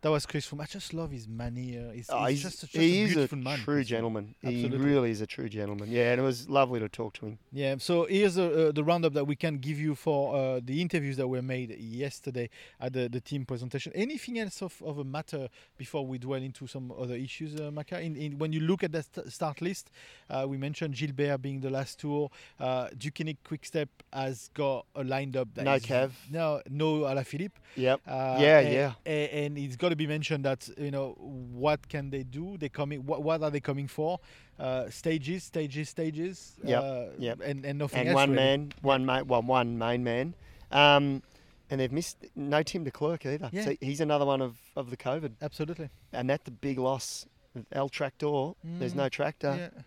[0.00, 0.62] That was Chris Froome.
[0.62, 1.90] I just love his manner.
[1.92, 3.58] He's, Oh, he's he's, just, a, just he a is a man.
[3.58, 4.36] true gentleman.
[4.40, 5.90] He really is a true gentleman.
[5.90, 7.38] Yeah, and it was lovely to talk to him.
[7.52, 10.80] Yeah, so here's uh, uh, the roundup that we can give you for uh, the
[10.80, 12.48] interviews that were made yesterday
[12.80, 13.90] at the, the team presentation.
[13.92, 18.00] Anything else of, of a matter before we dwell into some other issues, uh, Maka?
[18.00, 19.90] In, in, when you look at the st- start list,
[20.30, 22.30] uh, we mentioned Gilbert being the last tour.
[22.60, 26.12] Uh, Deceuninck Quickstep has got a lined up that No Cav.
[26.30, 27.50] No, no Alaphilippe.
[27.74, 28.00] Yep.
[28.06, 28.92] Uh, Yeah, and, yeah.
[29.04, 32.56] a- And it's got to be mentioned that you know what can they do?
[32.58, 33.04] They coming.
[33.06, 34.18] What, what are they coming for?
[34.58, 36.56] Uh, stages, stages, stages.
[36.64, 37.40] Yeah, Uh, yep.
[37.44, 38.14] And and nothing and else.
[38.16, 38.42] one really.
[38.42, 40.34] man, one ma- well, one main man.
[40.72, 41.22] Um,
[41.70, 43.50] and they've missed no Tim Declercq either.
[43.52, 43.64] Yeah.
[43.64, 45.32] So he's another one of, of the COVID.
[45.42, 45.90] Absolutely.
[46.12, 47.26] And that's the big loss.
[47.72, 49.54] El Tractor, there's no Mm, tractor.
[49.74, 49.82] yeah.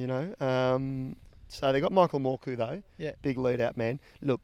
[0.00, 0.34] You know.
[0.40, 1.16] Um,
[1.48, 2.82] so they got Michael Morkov though.
[2.98, 3.12] Yeah.
[3.22, 4.00] Big lead out man.
[4.22, 4.40] Look,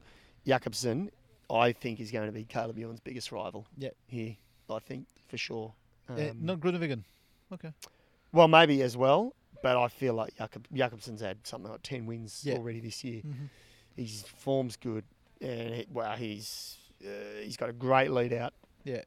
[0.47, 1.11] Jakobsen,
[1.51, 3.67] I think is going to be Caleb Ewan's biggest rival.
[3.77, 3.91] Yeah.
[4.07, 4.37] Here,
[4.71, 5.73] I think for sure.
[6.09, 7.03] Um, not Groenewegen.
[7.53, 7.73] Okay.
[8.33, 12.43] well, maybe as well, but I feel like Jakob, Jakobsen's had something like 10 wins
[12.45, 12.55] Yeah.
[12.55, 13.23] already this year.
[13.23, 13.49] Mhm.
[13.97, 15.05] His form's good,
[15.41, 18.55] and he, well, he's uh, he's got a great lead out.
[18.85, 19.03] Yeah.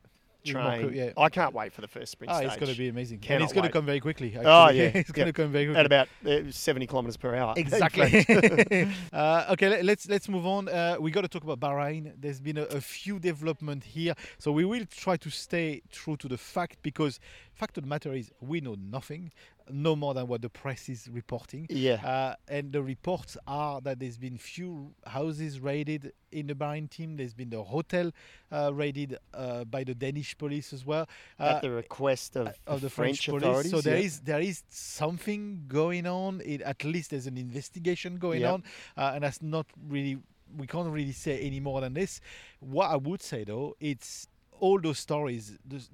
[0.45, 0.65] Train.
[0.65, 1.11] Exactly, yeah.
[1.17, 2.47] I can't wait for the first sprint Ah, stage.
[2.47, 3.23] it's going to be amazing.
[3.29, 4.35] and it's going to come very quickly.
[4.37, 5.79] Oh yeah, it's going to come very quickly.
[5.79, 7.53] at about uh, 70 kilometers per hour.
[7.57, 8.25] Exactly.
[9.13, 10.67] uh, okay, let, let's let's move on.
[10.69, 12.13] Uh, we got to talk about Bahrain.
[12.17, 16.27] There's been a, a few development here, so we will try to stay true to
[16.27, 17.19] the fact because
[17.53, 19.31] fact of the matter is we know nothing,
[19.71, 21.65] no more than what the press is reporting.
[21.69, 21.95] Yeah.
[22.05, 27.17] Uh, and the reports are that there's been few houses raided in the Bahrain team.
[27.17, 28.11] There's been the hotel
[28.51, 31.07] uh, raided uh, by the Danish police as well.
[31.39, 33.43] At Uh, the request of, of the French, French, police.
[33.43, 33.71] authorities.
[33.71, 34.05] So there yeah.
[34.05, 36.41] is there is something going on.
[36.45, 38.53] It, at least there's an investigation going Yep.
[38.53, 38.63] on,
[38.97, 40.17] uh, and that's not really.
[40.57, 42.21] We can't really say any more than this.
[42.59, 44.27] What I would say though, it's
[44.59, 45.57] all those stories.
[45.65, 45.89] those-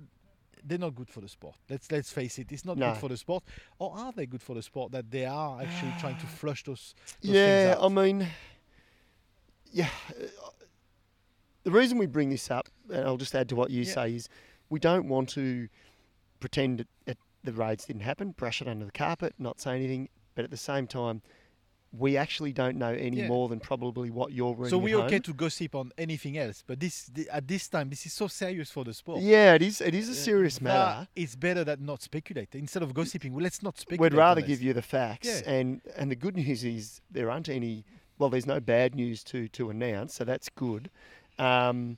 [0.64, 1.55] They're not good for the sport.
[1.70, 2.51] Let's let's face it.
[2.51, 2.91] It's not No.
[2.91, 3.43] good for the sport.
[3.80, 6.93] Or are they good for the sport that they are actually trying to flush those?
[7.22, 7.76] those Yeah?
[7.80, 8.28] I mean,
[9.72, 9.89] yeah.
[10.09, 10.24] uh,
[11.64, 13.93] The reason we bring this up, and I'll just add to what you Yeah.
[13.93, 14.30] say, is
[14.70, 15.68] we don't want to
[16.39, 20.43] pretend that the raids didn't happen, brush it under the carpet, not say anything, but
[20.43, 21.22] at the same time,
[21.94, 23.28] we actually don't know any Yeah.
[23.28, 24.70] more than probably what you're reading.
[24.70, 25.22] So we're okay home.
[25.24, 28.72] to gossip on anything else, but this the, at this time this is so serious
[28.72, 29.22] for the sport.
[29.22, 29.82] Yeah, it is.
[29.82, 31.08] It is a serious matter.
[31.16, 33.34] It's better that not speculate instead of gossiping.
[33.34, 34.14] Well, let's not speculate.
[34.14, 35.52] We'd rather give you the facts, Yeah.
[35.52, 37.84] and and the good news is there aren't any.
[38.18, 40.89] Well, there's no bad news to to announce, so that's good.
[41.38, 41.98] Um,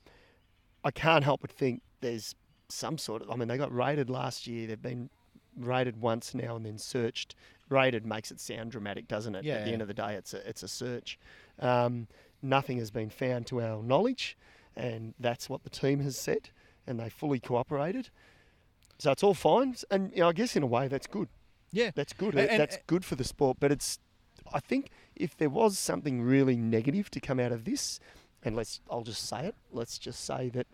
[0.84, 2.34] I can't help but think there's
[2.68, 3.30] some sort of.
[3.30, 4.66] I mean, they got raided last year.
[4.68, 5.10] They've been
[5.56, 7.36] raided once now and then searched.
[7.74, 9.40] Raided makes it sound dramatic, doesn't it?
[9.40, 9.64] At Yeah.
[9.64, 11.20] the end of the day, it's a it's a search.
[11.60, 12.08] Um,
[12.42, 14.38] nothing has been found to our knowledge,
[14.76, 16.50] and that's what the team has said,
[16.88, 18.10] and they fully cooperated.
[19.00, 21.28] So it's all fine, and you know, I guess in a way that's good.
[21.72, 21.90] Yeah.
[21.96, 22.36] that's good.
[22.36, 23.58] And- and- that's good for the sport.
[23.60, 23.98] But it's,
[24.54, 28.00] I think, if there was something really negative to come out of this,
[28.44, 29.56] and let's, I'll just say it.
[29.72, 30.68] Let's just say that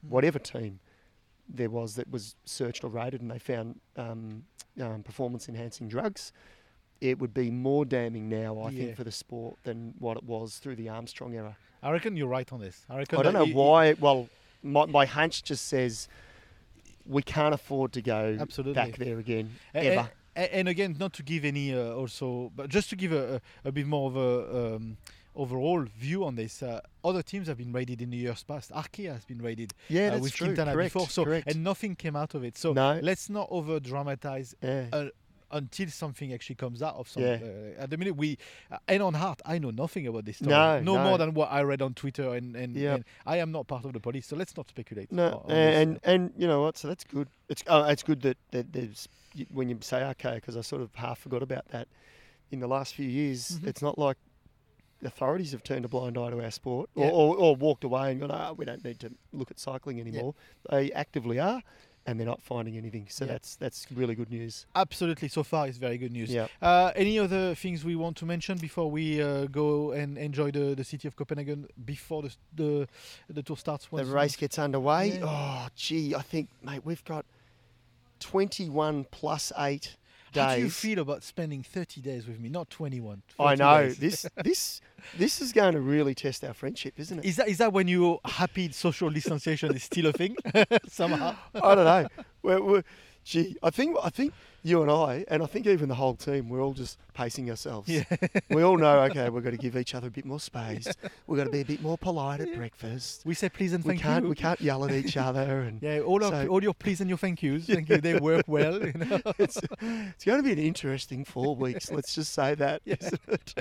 [0.00, 0.80] whatever team
[1.48, 4.44] there was that was searched or raided and they found um,
[4.80, 6.32] um, performance-enhancing drugs,
[7.00, 8.84] it would be more damning now, I Yeah.
[8.86, 11.56] think, for the sport than what it was through the Armstrong era.
[11.82, 12.84] I reckon you're right on this.
[12.88, 13.92] I reckon I don't know you- you- why.
[13.94, 14.28] Well,
[14.62, 16.08] my, my hunch just says
[17.04, 18.74] we can't afford to go Absolutely.
[18.74, 20.10] back there again A- ever.
[20.36, 23.36] a- a- and again, not to give any uh, also, but just to give a,
[23.64, 24.96] a, a bit more of a um,
[25.36, 26.62] overall view on this.
[26.62, 28.70] Uh, other teams have been raided in the years past.
[28.72, 30.46] Arkea has been raided Yeah, uh, with true.
[30.48, 31.48] Quintana Correct, before, so correct.
[31.50, 32.56] and nothing came out of it.
[32.58, 32.98] So No.
[33.02, 34.86] let's not over dramatize Yeah.
[34.92, 35.08] uh,
[35.52, 37.40] until something actually comes out of something.
[37.40, 37.78] Yeah.
[37.78, 38.36] Uh, at the minute, we
[38.70, 40.50] uh, and on heart, I know nothing about this story.
[40.50, 41.04] No, no, no.
[41.04, 42.94] more than what I read on Twitter, and and, Yep.
[42.96, 45.12] and I am not part of the police, so let's not speculate.
[45.12, 46.76] No, on- on and and you know what?
[46.78, 47.28] So that's good.
[47.48, 49.08] It's oh, it's good that, that there's
[49.52, 51.86] when you say okay, because I sort of half forgot about that.
[52.50, 53.66] In the last few years, Mhm.
[53.68, 54.16] it's not like
[55.04, 57.06] authorities have turned a blind eye to our sport Yeah.
[57.06, 60.00] or, or, or walked away and gone, oh, we don't need to look at cycling
[60.00, 60.34] anymore.
[60.70, 61.62] They actively are,
[62.06, 63.06] and they're not finding anything.
[63.10, 63.32] So Yeah.
[63.32, 64.64] that's that's really good news.
[64.74, 66.30] Absolutely, so far it's very good news.
[66.30, 66.46] Yeah.
[66.62, 70.74] Uh, any other things we want to mention before we uh, go and enjoy the,
[70.74, 72.88] the city of Copenhagen before the the,
[73.28, 73.90] the tour starts?
[73.92, 75.18] When the race gets underway.
[75.18, 75.24] Yeah.
[75.26, 77.26] Oh, gee, I think, mate, we've got
[78.20, 79.96] 21 plus eight
[80.36, 83.22] How do you feel about spending 30 days with me, not 21?
[83.38, 83.98] I know days?
[83.98, 84.26] this.
[84.44, 84.80] This
[85.18, 87.24] this is going to really test our friendship, isn't it?
[87.24, 90.36] Is that is that when you're happy social distanciation is still a thing
[90.88, 91.36] somehow?
[91.54, 92.08] I don't know.
[92.42, 92.84] We're, we're,
[93.24, 94.32] gee, I think I think
[94.66, 97.88] you and I, and I think even the whole team, we're all just pacing ourselves.
[97.88, 98.02] Yeah.
[98.50, 99.00] we all know.
[99.02, 100.88] Okay, we've got to give each other a bit more space.
[101.26, 103.22] We've got to be a bit more polite at breakfast.
[103.24, 104.30] We say please and We thank can't you.
[104.30, 107.18] we can't yell at each other and Yeah, all, our, all your please and your
[107.18, 107.66] thank yous.
[107.66, 107.98] Thank you.
[107.98, 108.84] They work well.
[108.84, 109.20] You know?
[109.38, 109.56] it's,
[110.16, 111.92] it's going to be an interesting four weeks.
[111.92, 112.82] Let's just say that.
[112.84, 112.96] Yeah.
[113.00, 113.54] isn't it?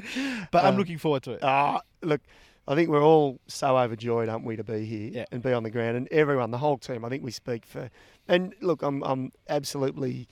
[0.51, 1.39] But I'm Um, looking forward to it.
[1.43, 2.21] Ah, look,
[2.67, 5.25] I think we're all so overjoyed, aren't we, to be here Yeah.
[5.31, 7.05] and be on the ground, and everyone, the whole team.
[7.05, 7.91] I think we speak for,
[8.27, 10.27] and look, I'm I'm absolutely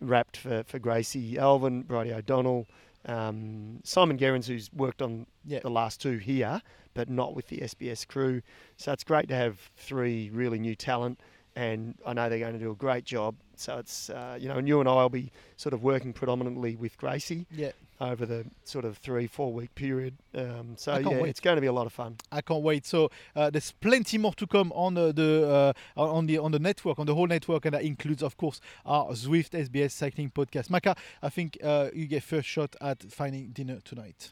[0.00, 2.66] wrapped for for Gracie, Alvin, Bridie O'Donnell,
[3.06, 5.60] um, Simon Gerrans, who's worked on Yeah.
[5.60, 6.60] the last two here,
[6.94, 8.42] but not with the SBS crew.
[8.76, 11.20] So it's great to have three really new talent.
[11.56, 13.34] And I know they're going to do a great job.
[13.56, 16.76] So it's, uh, you know, and you and I will be sort of working predominantly
[16.76, 17.70] with Gracie Yeah.
[17.98, 20.18] over the sort of three, four week period.
[20.34, 21.30] Um, so yeah, wait.
[21.30, 22.16] it's going to be a lot of fun.
[22.30, 22.84] I can't wait.
[22.84, 26.58] So uh, there's plenty more to come on uh, the uh, on the on the
[26.58, 30.68] network, on the whole network, and that includes, of course, our Zwift SBS Cycling Podcast.
[30.68, 34.28] Maka, I think uh, you get first shot at finding dinner tonight.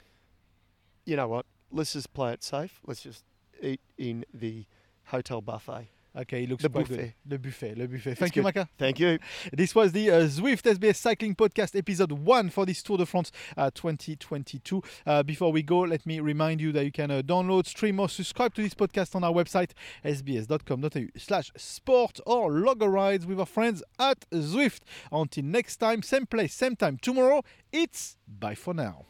[1.06, 1.46] You know what?
[1.72, 2.80] Let's just play it safe.
[2.86, 3.24] Let's just
[3.62, 4.66] eat in the
[5.06, 5.88] hotel buffet.
[6.16, 6.96] Okay, it looks The quite buffet.
[6.96, 7.12] good.
[7.26, 8.10] The buffet, the buffet.
[8.12, 8.54] It's Thank you, good.
[8.54, 8.68] Maka.
[8.78, 9.18] Thank you.
[9.52, 13.32] This was the uh, Zwift SBS Cycling Podcast, episode one for this Tour de France
[13.56, 14.80] uh, 2022.
[15.04, 18.08] Uh, before we go, let me remind you that you can uh, download, stream, or
[18.08, 19.70] subscribe to this podcast on our website,
[20.04, 24.82] sbs.com.au slash sport, or log a ride with our friends at Zwift.
[25.10, 27.42] Until next time, same place, same time tomorrow,
[27.72, 29.06] it's bye for now.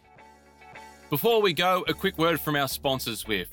[1.11, 3.49] Before we go, a quick word from our sponsor, Zwift.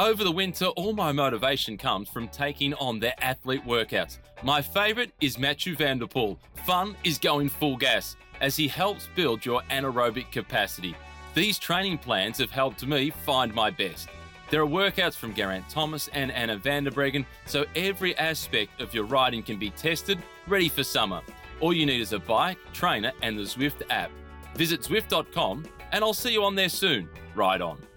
[0.00, 4.16] Over the winter, all my motivation comes from taking on their athlete workouts.
[4.42, 6.38] My favourite is Mathieu Van der Poel.
[6.64, 10.96] Fun is going full gas as he helps build your anaerobic capacity.
[11.34, 14.08] These training plans have helped me find my best.
[14.48, 18.94] There are workouts from Geraint Thomas and Anna van der Breggen, so every aspect of
[18.94, 21.20] your riding can be tested, ready for summer.
[21.60, 24.10] All you need is a bike, trainer, and the Zwift app.
[24.54, 27.06] Visit Zwift.com, and I'll see you on there soon.
[27.34, 27.89] Ride on.